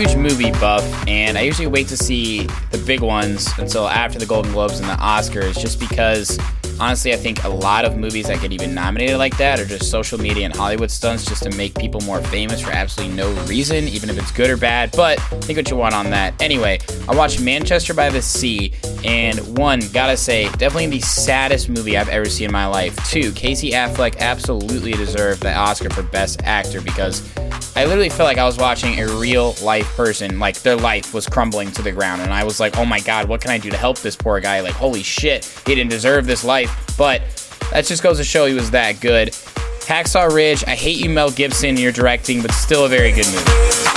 Huge 0.05 0.17
movie 0.17 0.51
buff, 0.51 0.83
and 1.07 1.37
I 1.37 1.41
usually 1.41 1.67
wait 1.67 1.87
to 1.87 1.97
see 1.97 2.45
the 2.71 2.81
big 2.85 3.01
ones 3.01 3.47
until 3.57 3.87
after 3.87 4.19
the 4.19 4.25
Golden 4.25 4.51
Globes 4.51 4.79
and 4.79 4.89
the 4.89 4.95
Oscars, 4.95 5.59
just 5.59 5.79
because 5.79 6.37
honestly, 6.79 7.13
I 7.13 7.15
think 7.15 7.43
a 7.43 7.49
lot 7.49 7.85
of 7.85 7.95
movies 7.95 8.27
that 8.27 8.41
get 8.41 8.51
even 8.51 8.73
nominated 8.73 9.17
like 9.17 9.37
that 9.37 9.59
are 9.59 9.65
just 9.65 9.89
social 9.89 10.19
media 10.19 10.45
and 10.45 10.55
Hollywood 10.55 10.91
stunts 10.91 11.25
just 11.25 11.43
to 11.43 11.55
make 11.55 11.75
people 11.75 12.01
more 12.01 12.21
famous 12.21 12.61
for 12.61 12.71
absolutely 12.71 13.15
no 13.15 13.31
reason, 13.45 13.85
even 13.87 14.09
if 14.09 14.17
it's 14.17 14.31
good 14.31 14.49
or 14.49 14.57
bad. 14.57 14.91
But 14.95 15.19
think 15.43 15.57
what 15.57 15.69
you 15.69 15.77
want 15.77 15.95
on 15.95 16.09
that. 16.09 16.39
Anyway, 16.41 16.79
I 17.07 17.15
watched 17.15 17.41
Manchester 17.41 17.93
by 17.93 18.09
the 18.09 18.21
Sea, 18.21 18.73
and 19.03 19.57
one, 19.57 19.81
gotta 19.93 20.17
say, 20.17 20.49
definitely 20.53 20.87
the 20.87 21.01
saddest 21.01 21.69
movie 21.69 21.97
I've 21.97 22.09
ever 22.09 22.25
seen 22.25 22.47
in 22.47 22.53
my 22.53 22.67
life. 22.67 22.95
Two, 23.09 23.31
Casey 23.31 23.71
Affleck 23.71 24.17
absolutely 24.17 24.91
deserved 24.93 25.41
the 25.41 25.53
Oscar 25.55 25.89
for 25.89 26.03
Best 26.03 26.41
Actor 26.43 26.81
because 26.81 27.21
I 27.77 27.83
literally 27.83 28.09
felt 28.09 28.27
like 28.27 28.37
I 28.37 28.45
was 28.45 28.57
watching 28.57 29.01
a 29.01 29.07
real 29.17 29.53
life 29.61 29.97
person, 29.97 30.39
like 30.39 30.61
their 30.61 30.77
life 30.77 31.13
was 31.13 31.27
crumbling 31.27 31.71
to 31.71 31.81
the 31.81 31.91
ground. 31.91 32.21
And 32.21 32.33
I 32.33 32.45
was 32.45 32.57
like, 32.57 32.77
oh 32.77 32.85
my 32.85 33.01
God, 33.01 33.27
what 33.27 33.41
can 33.41 33.51
I 33.51 33.57
do 33.57 33.69
to 33.69 33.75
help 33.75 33.99
this 33.99 34.15
poor 34.15 34.39
guy? 34.39 34.61
Like, 34.61 34.73
holy 34.73 35.03
shit, 35.03 35.43
he 35.65 35.75
didn't 35.75 35.89
deserve 35.89 36.25
this 36.25 36.45
life. 36.45 36.95
But 36.97 37.21
that 37.71 37.85
just 37.85 38.01
goes 38.01 38.17
to 38.17 38.23
show 38.23 38.45
he 38.45 38.53
was 38.53 38.71
that 38.71 39.01
good. 39.01 39.29
Hacksaw 39.81 40.33
Ridge, 40.33 40.63
I 40.65 40.75
hate 40.75 41.03
you, 41.03 41.09
Mel 41.09 41.31
Gibson, 41.31 41.75
you're 41.75 41.91
directing, 41.91 42.41
but 42.41 42.51
still 42.53 42.85
a 42.85 42.89
very 42.89 43.11
good 43.11 43.27
movie. 43.27 43.94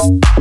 All 0.00 0.18
I 0.22 0.40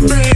baby. 0.09 0.35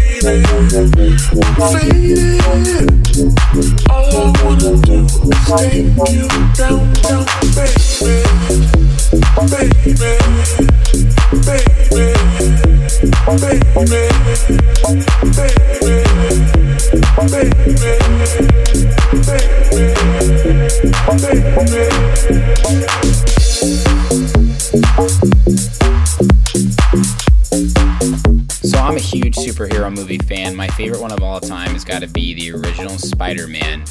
Superhero 29.48 29.94
movie 29.94 30.18
fan. 30.18 30.54
My 30.54 30.68
favorite 30.68 31.00
one 31.00 31.10
of 31.10 31.22
all 31.22 31.40
time 31.40 31.70
has 31.70 31.82
got 31.82 32.02
to 32.02 32.06
be 32.06 32.34
the 32.34 32.52
original 32.52 32.98
Spider-Man. 32.98 33.82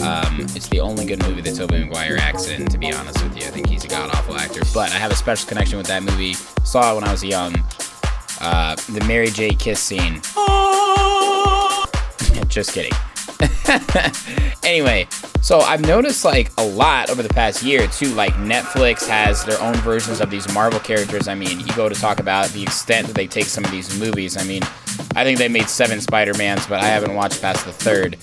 Um, 0.00 0.40
it's 0.40 0.68
the 0.68 0.80
only 0.80 1.04
good 1.04 1.22
movie 1.22 1.42
that 1.42 1.54
Tobey 1.54 1.84
Maguire 1.84 2.16
acts 2.18 2.48
in. 2.48 2.64
To 2.66 2.78
be 2.78 2.90
honest 2.92 3.22
with 3.22 3.36
you, 3.36 3.46
I 3.46 3.50
think 3.50 3.68
he's 3.68 3.84
a 3.84 3.88
god 3.88 4.08
awful 4.14 4.36
actor. 4.36 4.62
But 4.72 4.90
I 4.90 4.94
have 4.94 5.12
a 5.12 5.16
special 5.16 5.48
connection 5.48 5.76
with 5.76 5.86
that 5.88 6.02
movie. 6.02 6.32
Saw 6.64 6.92
it 6.92 6.94
when 6.94 7.04
I 7.04 7.12
was 7.12 7.22
young. 7.22 7.54
Uh, 8.40 8.74
the 8.88 9.04
Mary 9.06 9.28
J. 9.28 9.50
kiss 9.50 9.80
scene. 9.80 10.14
Just 12.48 12.72
kidding. 12.72 12.92
anyway, 14.64 15.06
so 15.42 15.60
I've 15.60 15.82
noticed 15.82 16.24
like 16.24 16.50
a 16.56 16.64
lot 16.64 17.10
over 17.10 17.22
the 17.22 17.28
past 17.28 17.62
year 17.62 17.86
too. 17.88 18.08
Like 18.14 18.32
Netflix 18.34 19.06
has 19.08 19.44
their 19.44 19.60
own 19.60 19.74
versions 19.76 20.20
of 20.20 20.30
these 20.30 20.52
Marvel 20.54 20.80
characters. 20.80 21.28
I 21.28 21.34
mean, 21.34 21.60
you 21.60 21.66
go 21.74 21.88
to 21.88 21.94
talk 21.94 22.18
about 22.18 22.48
the 22.50 22.62
extent 22.62 23.08
that 23.08 23.14
they 23.14 23.26
take 23.26 23.46
some 23.46 23.64
of 23.64 23.70
these 23.70 23.98
movies. 23.98 24.36
I 24.36 24.44
mean, 24.44 24.62
I 25.14 25.24
think 25.24 25.38
they 25.38 25.48
made 25.48 25.68
seven 25.68 26.00
Spider 26.00 26.34
Mans, 26.34 26.66
but 26.66 26.80
I 26.80 26.86
haven't 26.86 27.14
watched 27.14 27.40
past 27.42 27.64
the 27.64 27.72
third. 27.72 28.16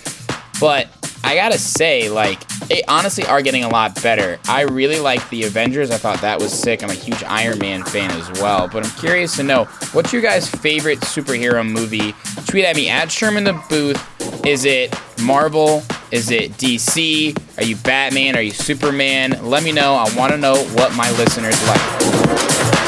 But 0.60 0.88
I 1.24 1.36
gotta 1.36 1.58
say, 1.58 2.10
like, 2.10 2.46
they 2.68 2.84
honestly 2.88 3.26
are 3.26 3.42
getting 3.42 3.64
a 3.64 3.70
lot 3.70 4.02
better. 4.02 4.40
I 4.48 4.62
really 4.62 5.00
like 5.00 5.28
the 5.30 5.44
Avengers. 5.44 5.92
I 5.92 5.98
thought 5.98 6.22
that 6.22 6.40
was 6.40 6.52
sick. 6.52 6.84
I'm 6.84 6.90
a 6.90 6.94
huge 6.94 7.24
Iron 7.24 7.60
Man 7.60 7.84
fan 7.84 8.12
as 8.12 8.42
well. 8.42 8.68
But 8.68 8.86
I'm 8.86 8.92
curious 9.00 9.36
to 9.38 9.44
know 9.44 9.66
what's 9.94 10.14
your 10.14 10.22
guys' 10.22 10.50
favorite 10.50 11.00
superhero 11.00 11.70
movie? 11.70 12.14
Tweet 12.48 12.66
at 12.66 12.76
me 12.76 12.90
at 12.90 13.10
Sherm 13.10 13.38
in 13.38 13.44
the 13.44 13.62
Booth. 13.70 14.46
Is 14.46 14.66
it 14.66 14.96
Marvel? 15.22 15.84
Is 16.12 16.32
it 16.32 16.52
DC? 16.54 17.38
Are 17.58 17.64
you 17.64 17.76
Batman? 17.78 18.36
Are 18.36 18.42
you 18.42 18.52
Superman? 18.52 19.38
Let 19.44 19.64
me 19.64 19.72
know. 19.72 19.96
I 19.96 20.14
want 20.16 20.32
to 20.32 20.38
know 20.38 20.56
what 20.56 20.96
my 20.96 21.10
listeners 21.12 21.62
like. 21.68 22.79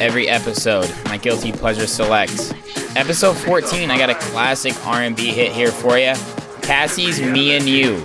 Every 0.00 0.28
episode, 0.28 0.92
my 1.06 1.16
guilty 1.16 1.52
pleasure 1.52 1.86
selects. 1.86 2.52
Episode 2.96 3.36
14, 3.36 3.90
I 3.90 3.98
got 3.98 4.10
a 4.10 4.14
classic 4.14 4.74
R&B 4.86 5.26
hit 5.26 5.52
here 5.52 5.70
for 5.70 5.98
you. 5.98 6.14
Cassie's 6.62 7.20
"Me 7.20 7.56
and 7.56 7.68
You." 7.68 8.04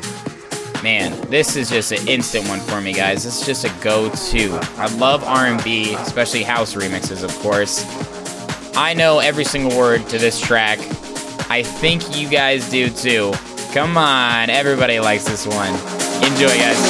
Man, 0.84 1.20
this 1.30 1.56
is 1.56 1.70
just 1.70 1.92
an 1.92 2.08
instant 2.08 2.48
one 2.48 2.60
for 2.60 2.80
me, 2.80 2.94
guys. 2.94 3.24
This 3.24 3.42
is 3.42 3.46
just 3.48 3.66
a 3.66 3.84
go-to. 3.84 4.60
I 4.78 4.88
love 4.98 5.24
R&B, 5.24 5.96
especially 5.96 6.44
house 6.44 6.76
remixes, 6.76 7.24
of 7.24 7.34
course. 7.40 7.84
I 8.78 8.94
know 8.94 9.20
every 9.20 9.46
single 9.46 9.76
word 9.78 10.08
to 10.10 10.18
this 10.18 10.40
track. 10.40 10.78
I 11.50 11.64
think 11.64 12.18
you 12.18 12.30
guys 12.30 12.70
do 12.70 12.90
too. 12.90 13.34
Come 13.74 13.98
on, 13.98 14.50
everybody 14.50 15.00
likes 15.00 15.24
this 15.24 15.48
one. 15.48 16.05
Enjoy, 16.26 16.58
guys. 16.58 16.82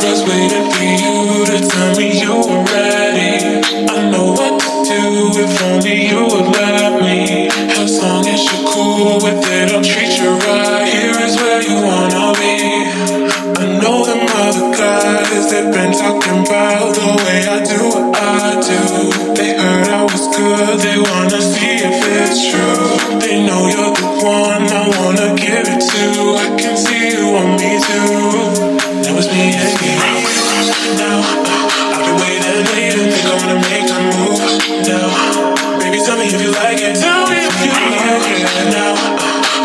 Just. 0.00 0.24
I 3.88 4.10
know 4.10 4.32
what 4.32 4.60
to 4.60 4.74
do 4.84 5.30
if 5.40 5.62
only 5.62 6.08
you 6.08 6.22
would 6.24 6.48
let 6.56 7.00
me. 7.02 7.48
Long 8.04 8.24
cool 8.72 9.16
with 9.16 9.44
it, 9.46 9.72
I'll 9.72 9.82
treat 9.82 10.18
you 10.18 10.30
right. 10.46 10.86
Here 10.86 11.18
is 11.24 11.36
where 11.36 11.62
you 11.62 11.76
wanna 11.86 12.33
know 13.84 14.00
them 14.02 14.24
other 14.24 14.72
guys, 14.72 15.52
they've 15.52 15.68
been 15.68 15.92
talking 15.92 16.40
about 16.40 16.96
the 16.96 17.04
way 17.20 17.44
I 17.44 17.60
do 17.60 17.80
what 17.92 18.16
I 18.16 18.56
do. 18.64 18.80
They 19.36 19.52
heard 19.60 19.88
I 19.92 20.02
was 20.08 20.24
good, 20.32 20.80
they 20.80 20.96
wanna 20.96 21.36
see 21.36 21.84
if 21.84 22.00
it's 22.16 22.48
true. 22.48 23.20
They 23.20 23.44
know 23.44 23.68
you're 23.68 23.92
the 23.92 24.08
one 24.24 24.64
I 24.72 24.88
wanna 24.96 25.36
give 25.36 25.68
it 25.68 25.84
to. 25.84 26.04
I 26.32 26.56
can 26.56 26.74
see 26.80 27.12
you 27.12 27.28
want 27.36 27.60
me 27.60 27.76
too. 27.76 29.04
Now 29.04 29.12
was 29.20 29.28
me 29.28 29.52
and 29.52 29.76
you. 29.76 30.00
Now 30.96 31.20
I've 31.92 32.08
been 32.08 32.16
waiting, 32.24 32.64
waiting, 32.72 33.12
think 33.12 33.28
I'm 33.28 33.36
gonna 33.36 33.60
make 33.68 33.84
a 33.84 34.00
move. 34.16 34.40
Now, 34.88 35.12
baby, 35.76 36.00
tell 36.00 36.16
me 36.16 36.32
if 36.32 36.40
you 36.40 36.56
like 36.56 36.80
it. 36.80 36.96
Tell 37.04 37.28
me 37.28 37.36
if 37.36 37.56
you 37.60 37.68
like 37.68 38.32
it. 38.32 38.48
Now 38.72 38.96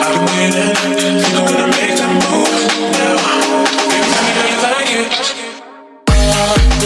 I've 0.03 0.11
been 0.11 0.27
waiting, 0.27 0.75
think 1.07 1.39
I'm 1.39 1.47
gonna 1.47 1.71
make 1.71 1.95
a 2.03 2.09
move. 2.19 2.51
Now, 2.99 3.15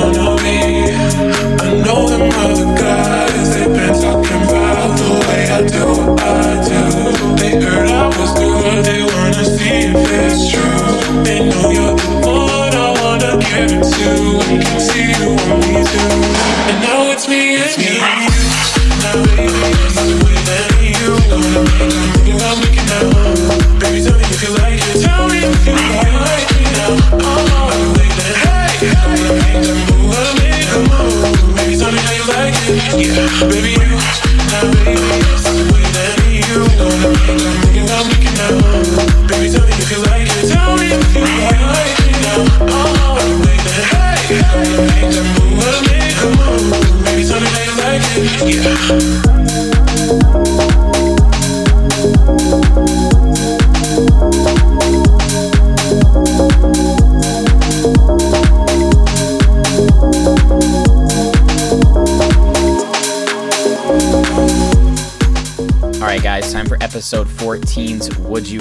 wanna 0.00 0.36
be. 0.42 0.58
I 1.60 1.82
know 1.84 2.08
them 2.08 2.30
other 2.32 3.27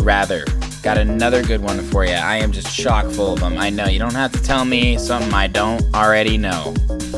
Rather. 0.07 0.45
Got 0.83 0.97
another 0.97 1.43
good 1.43 1.61
one 1.61 1.81
for 1.81 2.05
you. 2.05 2.13
I 2.13 2.37
am 2.37 2.53
just 2.53 2.73
chock 2.73 3.11
full 3.11 3.33
of 3.33 3.41
them. 3.41 3.57
I 3.57 3.69
know 3.69 3.87
you 3.87 3.99
don't 3.99 4.13
have 4.13 4.31
to 4.31 4.41
tell 4.41 4.63
me 4.63 4.97
something 4.97 5.33
I 5.33 5.47
don't 5.47 5.83
already 5.93 6.37
know. 6.37 6.73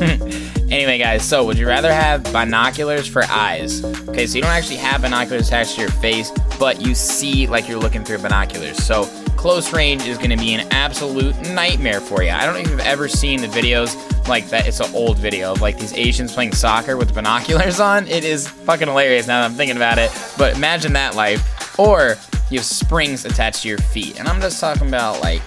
anyway, 0.68 0.98
guys, 0.98 1.22
so 1.22 1.46
would 1.46 1.56
you 1.56 1.68
rather 1.68 1.92
have 1.92 2.24
binoculars 2.32 3.06
for 3.06 3.22
eyes? 3.26 3.84
Okay, 4.08 4.26
so 4.26 4.34
you 4.34 4.42
don't 4.42 4.50
actually 4.50 4.78
have 4.78 5.02
binoculars 5.02 5.46
attached 5.46 5.76
to 5.76 5.82
your 5.82 5.90
face, 5.90 6.32
but 6.58 6.80
you 6.80 6.96
see 6.96 7.46
like 7.46 7.68
you're 7.68 7.78
looking 7.78 8.02
through 8.02 8.18
binoculars. 8.18 8.82
So 8.82 9.04
close 9.36 9.72
range 9.72 10.04
is 10.08 10.18
going 10.18 10.30
to 10.30 10.36
be 10.36 10.52
an 10.54 10.66
absolute 10.72 11.40
nightmare 11.42 12.00
for 12.00 12.24
you. 12.24 12.30
I 12.30 12.44
don't 12.44 12.54
know 12.54 12.60
if 12.62 12.70
you've 12.70 12.80
ever 12.80 13.06
seen 13.06 13.40
the 13.40 13.46
videos 13.46 13.94
like 14.26 14.48
that. 14.48 14.66
It's 14.66 14.80
an 14.80 14.92
old 14.96 15.16
video 15.16 15.52
of 15.52 15.60
like 15.60 15.78
these 15.78 15.94
Asians 15.94 16.32
playing 16.32 16.54
soccer 16.54 16.96
with 16.96 17.14
binoculars 17.14 17.78
on. 17.78 18.08
It 18.08 18.24
is 18.24 18.48
fucking 18.48 18.88
hilarious 18.88 19.28
now 19.28 19.42
that 19.42 19.48
I'm 19.48 19.56
thinking 19.56 19.76
about 19.76 19.98
it. 19.98 20.10
But 20.36 20.56
imagine 20.56 20.92
that 20.94 21.14
life. 21.14 21.78
Or 21.78 22.16
you 22.50 22.58
have 22.58 22.66
springs 22.66 23.24
attached 23.24 23.62
to 23.62 23.68
your 23.68 23.78
feet. 23.78 24.18
And 24.18 24.28
I'm 24.28 24.40
just 24.40 24.60
talking 24.60 24.88
about 24.88 25.20
like, 25.20 25.42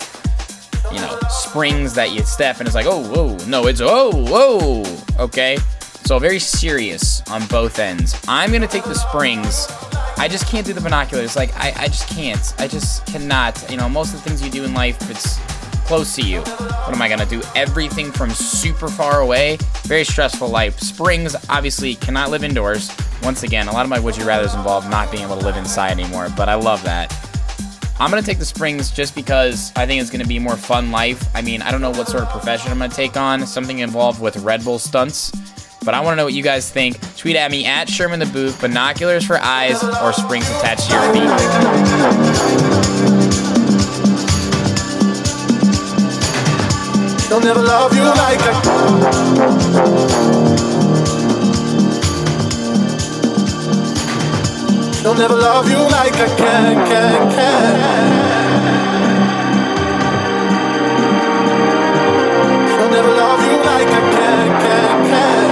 you 0.92 1.00
know, 1.00 1.20
springs 1.30 1.94
that 1.96 2.12
you 2.12 2.22
step 2.24 2.60
and 2.60 2.68
it's 2.68 2.76
like, 2.76 2.86
oh, 2.88 3.04
whoa. 3.04 3.38
No, 3.46 3.68
it's 3.68 3.82
oh, 3.82 4.12
whoa. 4.12 5.24
Okay. 5.24 5.58
So 6.06 6.20
very 6.20 6.40
serious 6.40 7.22
on 7.30 7.46
both 7.48 7.80
ends. 7.80 8.20
I'm 8.28 8.50
going 8.50 8.62
to 8.62 8.68
take 8.68 8.84
the 8.84 8.96
springs. 8.96 9.68
I 10.18 10.28
just 10.28 10.48
can't 10.48 10.66
do 10.66 10.74
the 10.74 10.82
binoculars. 10.82 11.36
Like, 11.36 11.56
I, 11.56 11.74
I 11.78 11.88
just 11.88 12.08
can't. 12.10 12.54
I 12.58 12.68
just 12.68 13.06
cannot. 13.06 13.70
You 13.70 13.78
know, 13.78 13.88
most 13.88 14.14
of 14.14 14.22
the 14.22 14.30
things 14.30 14.44
you 14.44 14.52
do 14.52 14.64
in 14.64 14.74
life, 14.74 14.98
it's 15.10 15.40
close 15.84 16.16
to 16.16 16.22
you. 16.22 16.42
What 16.42 16.94
am 16.94 17.02
I 17.02 17.10
gonna 17.10 17.26
do? 17.26 17.42
Everything 17.56 18.12
from 18.12 18.30
super 18.32 18.88
far 18.88 19.22
away. 19.22 19.58
Very 19.84 20.04
stressful 20.04 20.50
life. 20.50 20.80
Springs 20.80 21.36
obviously 21.50 21.96
cannot 21.96 22.30
live 22.30 22.44
indoors. 22.44 22.92
Once 23.22 23.44
again, 23.44 23.68
a 23.68 23.72
lot 23.72 23.86
of 23.86 23.90
my 23.90 24.00
would 24.00 24.18
you 24.18 24.26
rather's 24.26 24.54
involve 24.54 24.90
not 24.90 25.12
being 25.12 25.24
able 25.24 25.38
to 25.38 25.46
live 25.46 25.58
inside 25.58 25.92
anymore, 25.92 26.28
but 26.36 26.50
I 26.50 26.56
love 26.56 26.84
that. 26.84 27.16
I'm 28.00 28.10
gonna 28.10 28.22
take 28.22 28.40
the 28.40 28.46
springs 28.46 28.92
just 28.92 29.16
because 29.16 29.72
I 29.76 29.86
think 29.86 30.02
it's 30.02 30.10
gonna 30.10 30.26
be 30.26 30.40
more 30.40 30.58
fun 30.58 30.92
life. 30.92 31.24
I 31.36 31.42
mean, 31.42 31.62
I 31.62 31.72
don't 31.72 31.82
know 31.82 31.92
what 31.92 32.08
sort 32.08 32.24
of 32.24 32.30
profession 32.30 32.72
I'm 32.72 32.80
gonna 32.80 32.94
take 32.94 33.16
on. 33.16 33.46
Something 33.46 33.80
involved 33.80 34.22
with 34.22 34.36
Red 34.38 34.64
Bull 34.64 34.80
stunts. 34.80 35.32
But 35.86 35.94
I 35.94 36.00
want 36.00 36.14
to 36.14 36.16
know 36.16 36.24
what 36.24 36.34
you 36.34 36.44
guys 36.44 36.70
think. 36.70 36.98
Tweet 37.18 37.36
at 37.36 37.52
me 37.52 37.66
at 37.66 37.90
Sherm 37.90 38.14
in 38.14 38.20
the 38.20 38.26
Booth. 38.26 38.62
Binoculars 38.62 39.26
for 39.26 39.38
eyes 39.38 39.84
or 39.84 40.14
springs 40.14 40.50
attached 40.50 40.90
to 40.90 40.94
your 40.94 41.14
feet. 42.70 42.73
She'll 47.34 47.42
never 47.42 47.64
love 47.64 47.96
you 47.96 48.04
like 48.04 48.40
I 48.44 48.54
She'll 54.94 55.16
never 55.16 55.34
love 55.36 55.68
you 55.68 55.78
like 55.78 56.14
I 56.14 56.28
can, 56.38 56.86
can, 56.86 57.32
can. 57.32 57.76
She'll 62.70 62.92
never 62.92 63.10
love 63.10 63.42
you 63.42 63.58
like 63.64 63.88
I 63.88 64.02
can, 64.12 64.62
can, 64.62 65.06
can. 65.10 65.43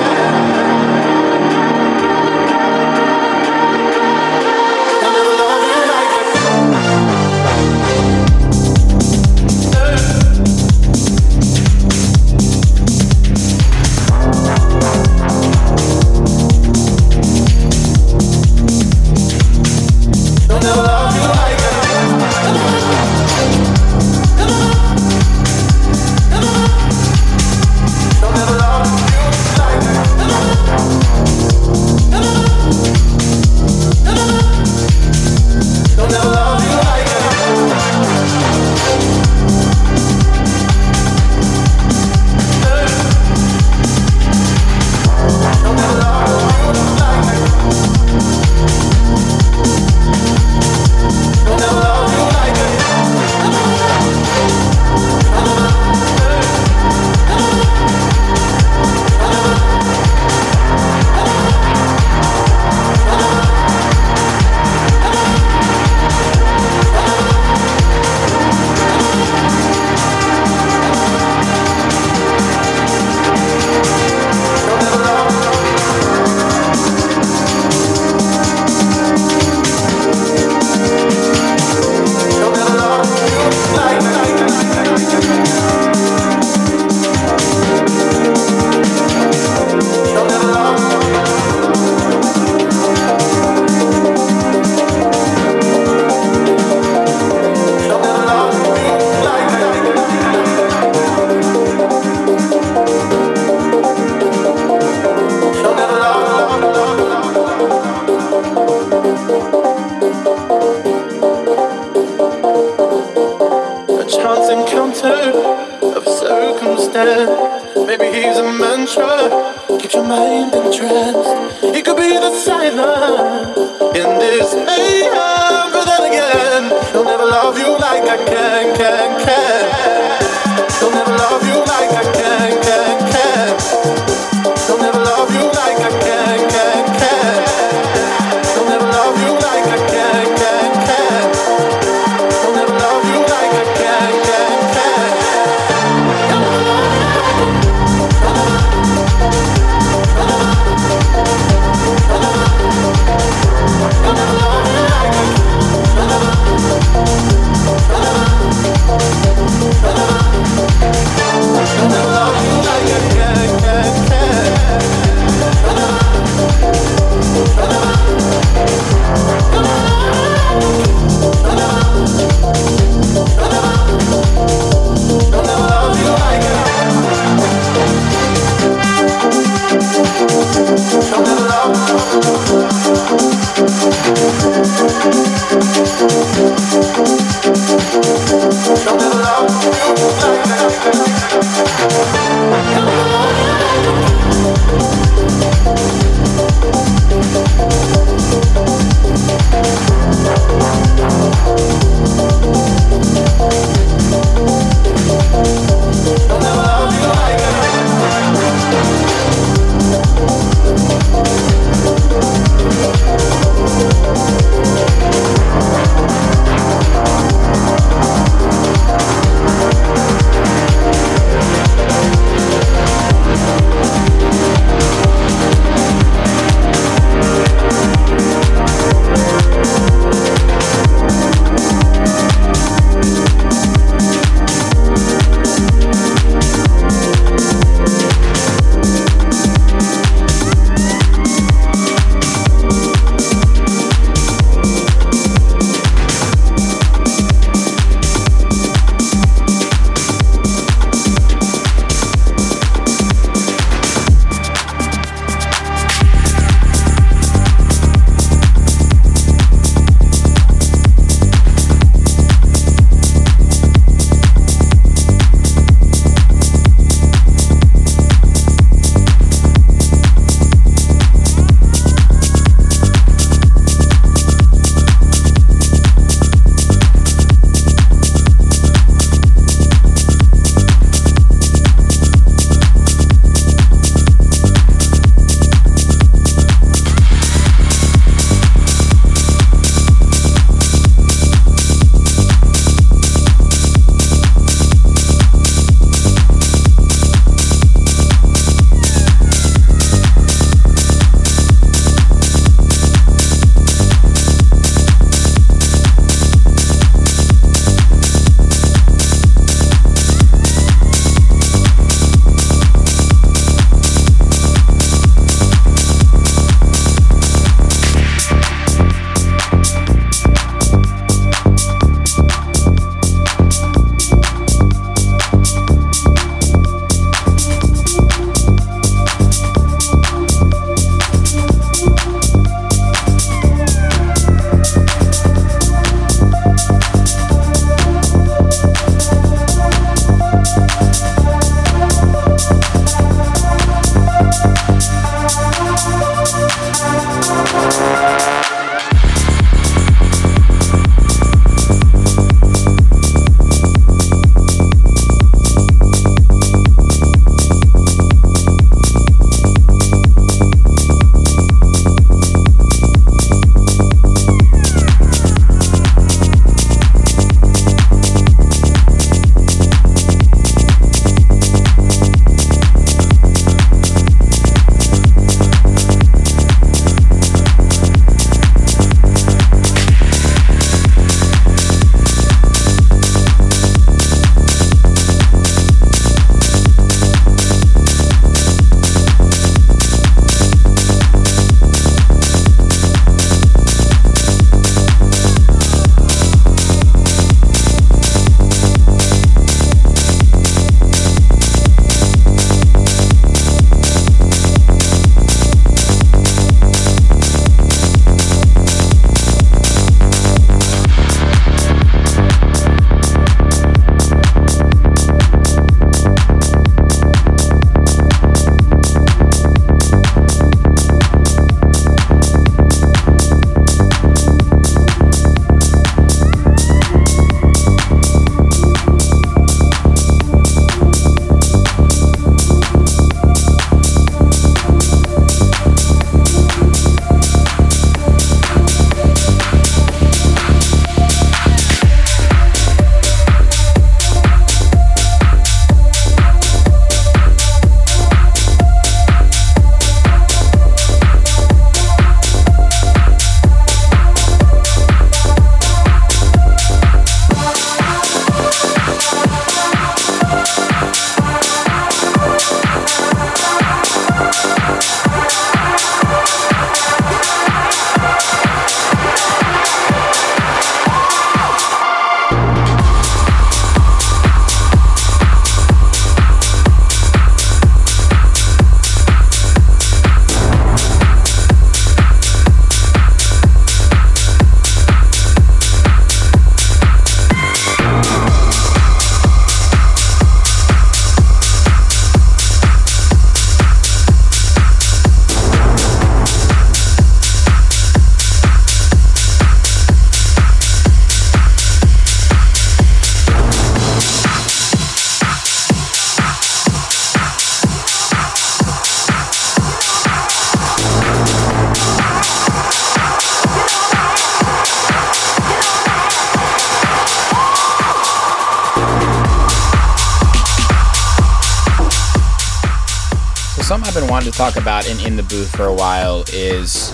Talk 524.41 524.55
about 524.55 524.89
in 524.89 524.99
In 525.05 525.15
the 525.15 525.21
Booth 525.21 525.55
for 525.55 525.67
a 525.67 525.73
while 525.73 526.23
is 526.33 526.91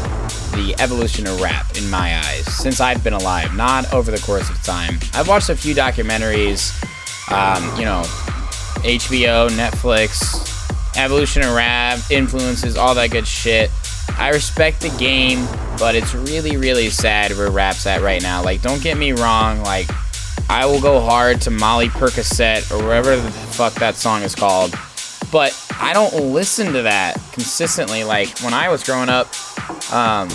the 0.52 0.76
evolution 0.80 1.26
of 1.28 1.40
rap 1.40 1.78
in 1.78 1.90
my 1.90 2.18
eyes 2.18 2.46
since 2.46 2.82
I've 2.82 3.02
been 3.06 3.14
alive, 3.14 3.56
not 3.56 3.94
over 3.94 4.12
the 4.12 4.18
course 4.18 4.50
of 4.50 4.62
time. 4.64 5.00
I've 5.14 5.30
watched 5.30 5.48
a 5.48 5.56
few 5.56 5.74
documentaries, 5.74 6.76
um, 7.32 7.64
you 7.80 7.86
know, 7.86 8.02
HBO, 8.84 9.48
Netflix, 9.52 10.18
evolution 10.98 11.42
of 11.42 11.54
rap, 11.54 12.00
influences, 12.12 12.76
all 12.76 12.94
that 12.96 13.12
good 13.12 13.26
shit. 13.26 13.72
I 14.18 14.32
respect 14.32 14.82
the 14.82 14.90
game, 14.98 15.48
but 15.80 15.96
it's 15.96 16.14
really, 16.14 16.58
really 16.58 16.90
sad 16.90 17.32
where 17.32 17.50
rap's 17.50 17.86
at 17.86 18.02
right 18.02 18.22
now. 18.22 18.44
Like, 18.44 18.62
don't 18.62 18.84
get 18.84 18.98
me 18.98 19.14
wrong, 19.14 19.64
like, 19.64 19.88
I 20.50 20.66
will 20.66 20.82
go 20.82 21.00
hard 21.00 21.40
to 21.44 21.50
Molly 21.50 21.88
Percocet 21.88 22.72
or 22.72 22.86
whatever 22.86 23.16
the 23.16 23.32
fuck 23.32 23.74
that 23.76 23.96
song 23.96 24.24
is 24.24 24.36
called, 24.36 24.78
but 25.32 25.54
I 25.80 25.94
don't 25.94 26.32
listen 26.34 26.74
to 26.74 26.82
that 26.84 27.16
consistently. 27.32 28.04
Like, 28.04 28.40
when 28.40 28.54
I 28.54 28.70
was 28.70 28.84
growing 28.84 29.10
up, 29.10 29.28
um, 29.92 30.28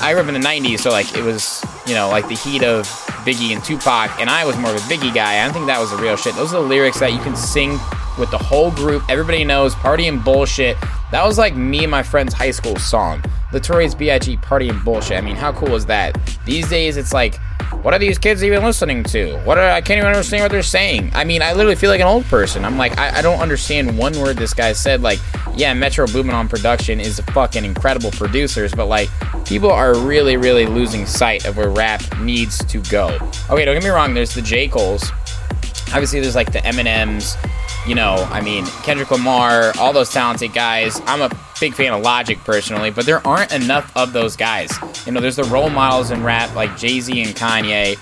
I 0.00 0.10
grew 0.12 0.22
up 0.22 0.28
in 0.28 0.34
the 0.34 0.40
90s, 0.40 0.80
so, 0.80 0.90
like, 0.90 1.16
it 1.16 1.22
was, 1.22 1.64
you 1.86 1.94
know, 1.94 2.08
like 2.08 2.28
the 2.28 2.34
heat 2.34 2.62
of 2.62 2.86
Biggie 3.24 3.54
and 3.54 3.64
Tupac, 3.64 4.20
and 4.20 4.28
I 4.28 4.44
was 4.44 4.56
more 4.58 4.70
of 4.70 4.76
a 4.76 4.80
Biggie 4.80 5.14
guy. 5.14 5.40
I 5.40 5.44
don't 5.44 5.54
think 5.54 5.66
that 5.66 5.80
was 5.80 5.90
the 5.90 5.96
real 5.96 6.16
shit. 6.16 6.34
Those 6.34 6.52
are 6.52 6.62
the 6.62 6.68
lyrics 6.68 7.00
that 7.00 7.12
you 7.12 7.20
can 7.20 7.36
sing 7.36 7.78
with 8.18 8.30
the 8.30 8.38
whole 8.38 8.70
group. 8.70 9.02
Everybody 9.08 9.44
knows 9.44 9.74
party 9.74 10.08
and 10.08 10.22
bullshit. 10.22 10.76
That 11.10 11.24
was 11.24 11.38
like 11.38 11.56
me 11.56 11.84
and 11.84 11.90
my 11.90 12.02
friend's 12.02 12.34
high 12.34 12.50
school 12.50 12.76
song. 12.76 13.24
Notorious 13.52 13.94
B.I.G. 13.94 14.36
Party 14.38 14.68
and 14.68 14.84
bullshit. 14.84 15.16
I 15.16 15.20
mean, 15.20 15.36
how 15.36 15.52
cool 15.52 15.74
is 15.74 15.86
that? 15.86 16.18
These 16.44 16.68
days, 16.68 16.96
it's 16.96 17.12
like, 17.12 17.38
what 17.84 17.92
are 17.92 17.98
these 17.98 18.16
kids 18.16 18.42
even 18.42 18.64
listening 18.64 19.04
to? 19.04 19.36
What 19.40 19.58
are, 19.58 19.68
I 19.68 19.82
can't 19.82 19.98
even 19.98 20.08
understand 20.08 20.42
what 20.42 20.50
they're 20.50 20.62
saying. 20.62 21.10
I 21.12 21.24
mean, 21.24 21.42
I 21.42 21.52
literally 21.52 21.76
feel 21.76 21.90
like 21.90 22.00
an 22.00 22.06
old 22.06 22.24
person. 22.24 22.64
I'm 22.64 22.78
like, 22.78 22.96
I, 22.96 23.18
I 23.18 23.20
don't 23.20 23.40
understand 23.40 23.98
one 23.98 24.18
word 24.18 24.38
this 24.38 24.54
guy 24.54 24.72
said. 24.72 25.02
Like, 25.02 25.18
yeah, 25.54 25.74
Metro 25.74 26.06
Boomin 26.06 26.34
on 26.34 26.48
production 26.48 26.98
is 26.98 27.20
fucking 27.34 27.62
incredible 27.62 28.10
producers, 28.12 28.72
but 28.72 28.86
like, 28.86 29.10
people 29.44 29.70
are 29.70 29.94
really, 29.98 30.38
really 30.38 30.64
losing 30.64 31.04
sight 31.04 31.44
of 31.44 31.58
where 31.58 31.68
rap 31.68 32.00
needs 32.20 32.64
to 32.64 32.80
go. 32.84 33.08
Okay, 33.50 33.66
don't 33.66 33.74
get 33.74 33.84
me 33.84 33.90
wrong. 33.90 34.14
There's 34.14 34.34
the 34.34 34.40
J 34.40 34.66
Cole's. 34.66 35.12
Obviously, 35.88 36.20
there's 36.20 36.34
like 36.34 36.52
the 36.52 36.60
Eminems 36.60 37.36
you 37.86 37.94
know, 37.94 38.26
I 38.30 38.40
mean, 38.40 38.64
Kendrick 38.82 39.10
Lamar, 39.10 39.72
all 39.78 39.92
those 39.92 40.10
talented 40.10 40.52
guys. 40.52 41.00
I'm 41.06 41.20
a 41.20 41.30
big 41.60 41.74
fan 41.74 41.92
of 41.92 42.02
Logic 42.02 42.38
personally, 42.38 42.90
but 42.90 43.04
there 43.04 43.26
aren't 43.26 43.52
enough 43.52 43.94
of 43.96 44.12
those 44.12 44.36
guys. 44.36 44.72
You 45.06 45.12
know, 45.12 45.20
there's 45.20 45.36
the 45.36 45.44
role 45.44 45.70
models 45.70 46.10
in 46.10 46.22
rap 46.22 46.54
like 46.54 46.76
Jay 46.78 47.00
Z 47.00 47.22
and 47.22 47.34
Kanye. 47.34 47.98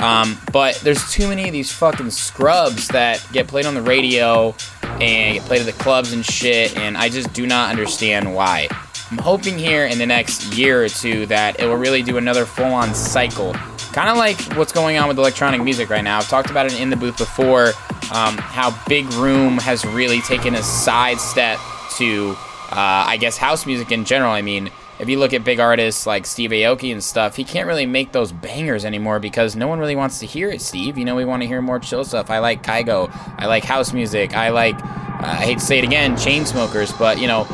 Um, 0.00 0.38
but 0.52 0.76
there's 0.84 1.10
too 1.10 1.26
many 1.26 1.46
of 1.46 1.52
these 1.52 1.72
fucking 1.72 2.10
scrubs 2.10 2.88
that 2.88 3.26
get 3.32 3.48
played 3.48 3.66
on 3.66 3.74
the 3.74 3.82
radio 3.82 4.54
and 4.82 5.34
get 5.36 5.42
played 5.44 5.60
at 5.60 5.66
the 5.66 5.82
clubs 5.82 6.12
and 6.12 6.24
shit, 6.24 6.76
and 6.76 6.96
I 6.96 7.08
just 7.08 7.32
do 7.32 7.46
not 7.46 7.70
understand 7.70 8.32
why. 8.32 8.68
I'm 9.10 9.18
hoping 9.18 9.58
here 9.58 9.86
in 9.86 9.98
the 9.98 10.06
next 10.06 10.54
year 10.54 10.84
or 10.84 10.88
two 10.88 11.26
that 11.26 11.60
it 11.60 11.66
will 11.66 11.76
really 11.76 12.02
do 12.02 12.16
another 12.16 12.44
full 12.44 12.66
on 12.66 12.94
cycle. 12.94 13.54
Kind 13.96 14.10
of 14.10 14.18
like 14.18 14.38
what's 14.58 14.72
going 14.72 14.98
on 14.98 15.08
with 15.08 15.16
electronic 15.16 15.62
music 15.62 15.88
right 15.88 16.04
now. 16.04 16.18
I've 16.18 16.28
talked 16.28 16.50
about 16.50 16.66
it 16.66 16.78
in 16.78 16.90
the 16.90 16.96
booth 16.96 17.16
before 17.16 17.68
um, 18.12 18.36
how 18.36 18.78
Big 18.86 19.10
Room 19.14 19.56
has 19.56 19.86
really 19.86 20.20
taken 20.20 20.54
a 20.54 20.62
sidestep 20.62 21.58
to, 21.96 22.36
uh, 22.72 23.06
I 23.06 23.16
guess, 23.18 23.38
house 23.38 23.64
music 23.64 23.90
in 23.92 24.04
general. 24.04 24.32
I 24.32 24.42
mean, 24.42 24.70
if 24.98 25.08
you 25.08 25.18
look 25.18 25.32
at 25.32 25.44
big 25.44 25.60
artists 25.60 26.06
like 26.06 26.26
Steve 26.26 26.50
Aoki 26.50 26.92
and 26.92 27.02
stuff, 27.02 27.36
he 27.36 27.42
can't 27.42 27.66
really 27.66 27.86
make 27.86 28.12
those 28.12 28.32
bangers 28.32 28.84
anymore 28.84 29.18
because 29.18 29.56
no 29.56 29.66
one 29.66 29.78
really 29.78 29.96
wants 29.96 30.18
to 30.18 30.26
hear 30.26 30.50
it, 30.50 30.60
Steve. 30.60 30.98
You 30.98 31.06
know, 31.06 31.16
we 31.16 31.24
want 31.24 31.40
to 31.40 31.48
hear 31.48 31.62
more 31.62 31.78
chill 31.78 32.04
stuff. 32.04 32.28
I 32.28 32.40
like 32.40 32.62
Kygo. 32.62 33.08
I 33.38 33.46
like 33.46 33.64
house 33.64 33.94
music. 33.94 34.36
I 34.36 34.50
like, 34.50 34.74
uh, 34.74 35.20
I 35.22 35.36
hate 35.36 35.60
to 35.60 35.64
say 35.64 35.78
it 35.78 35.84
again, 35.84 36.16
Chainsmokers, 36.16 36.98
but, 36.98 37.18
you 37.18 37.28
know, 37.28 37.44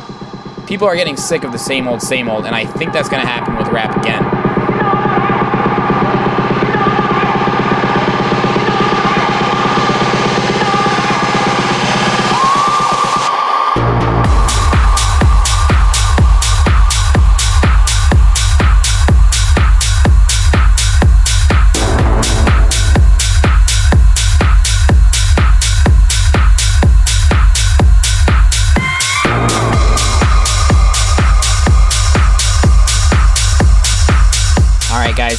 people 0.67 0.89
are 0.89 0.95
getting 0.97 1.15
sick 1.15 1.45
of 1.45 1.53
the 1.53 1.57
same 1.57 1.87
old, 1.87 2.01
same 2.01 2.27
old, 2.27 2.45
and 2.45 2.53
I 2.53 2.65
think 2.65 2.91
that's 2.91 3.07
going 3.07 3.21
to 3.21 3.27
happen 3.29 3.55
with 3.55 3.69
rap 3.69 3.95
again. 3.95 4.52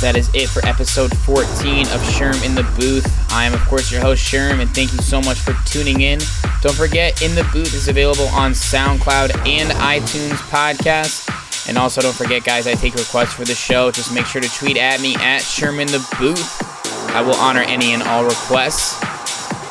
That 0.04 0.18
is 0.18 0.28
it 0.34 0.50
for 0.50 0.60
episode 0.66 1.16
14 1.16 1.88
of 1.88 1.98
Sherm 2.12 2.44
in 2.44 2.54
the 2.54 2.62
Booth. 2.76 3.08
I 3.32 3.46
am, 3.46 3.54
of 3.54 3.60
course, 3.60 3.90
your 3.90 4.02
host, 4.02 4.22
Sherm, 4.22 4.60
and 4.60 4.68
thank 4.68 4.92
you 4.92 4.98
so 4.98 5.18
much 5.22 5.38
for 5.38 5.54
tuning 5.64 6.02
in. 6.02 6.20
Don't 6.60 6.76
forget, 6.76 7.22
In 7.22 7.34
the 7.34 7.48
Booth 7.54 7.72
is 7.72 7.88
available 7.88 8.28
on 8.28 8.52
SoundCloud 8.52 9.34
and 9.48 9.70
iTunes 9.80 10.36
Podcast. 10.52 11.24
And 11.70 11.78
also, 11.78 12.02
don't 12.02 12.14
forget, 12.14 12.44
guys, 12.44 12.66
I 12.66 12.74
take 12.74 12.96
requests 12.96 13.32
for 13.32 13.46
the 13.46 13.54
show. 13.54 13.90
Just 13.90 14.12
make 14.12 14.26
sure 14.26 14.42
to 14.42 14.48
tweet 14.50 14.76
at 14.76 15.00
me 15.00 15.14
at 15.14 15.40
Sherm 15.40 15.80
in 15.80 15.86
the 15.86 16.06
Booth. 16.20 16.44
I 17.16 17.22
will 17.22 17.36
honor 17.36 17.62
any 17.62 17.94
and 17.94 18.02
all 18.02 18.24
requests. 18.24 19.00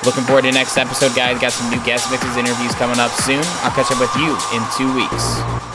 Looking 0.03 0.23
forward 0.23 0.45
to 0.45 0.51
next 0.51 0.75
episode, 0.79 1.15
guys. 1.15 1.39
Got 1.39 1.51
some 1.51 1.69
new 1.69 1.85
guest 1.85 2.09
mixes, 2.09 2.37
interviews 2.37 2.73
coming 2.73 2.97
up 2.97 3.11
soon. 3.11 3.43
I'll 3.61 3.69
catch 3.69 3.91
up 3.91 3.99
with 3.99 4.15
you 4.15 4.33
in 4.49 4.65
two 4.73 4.95
weeks. 4.95 5.72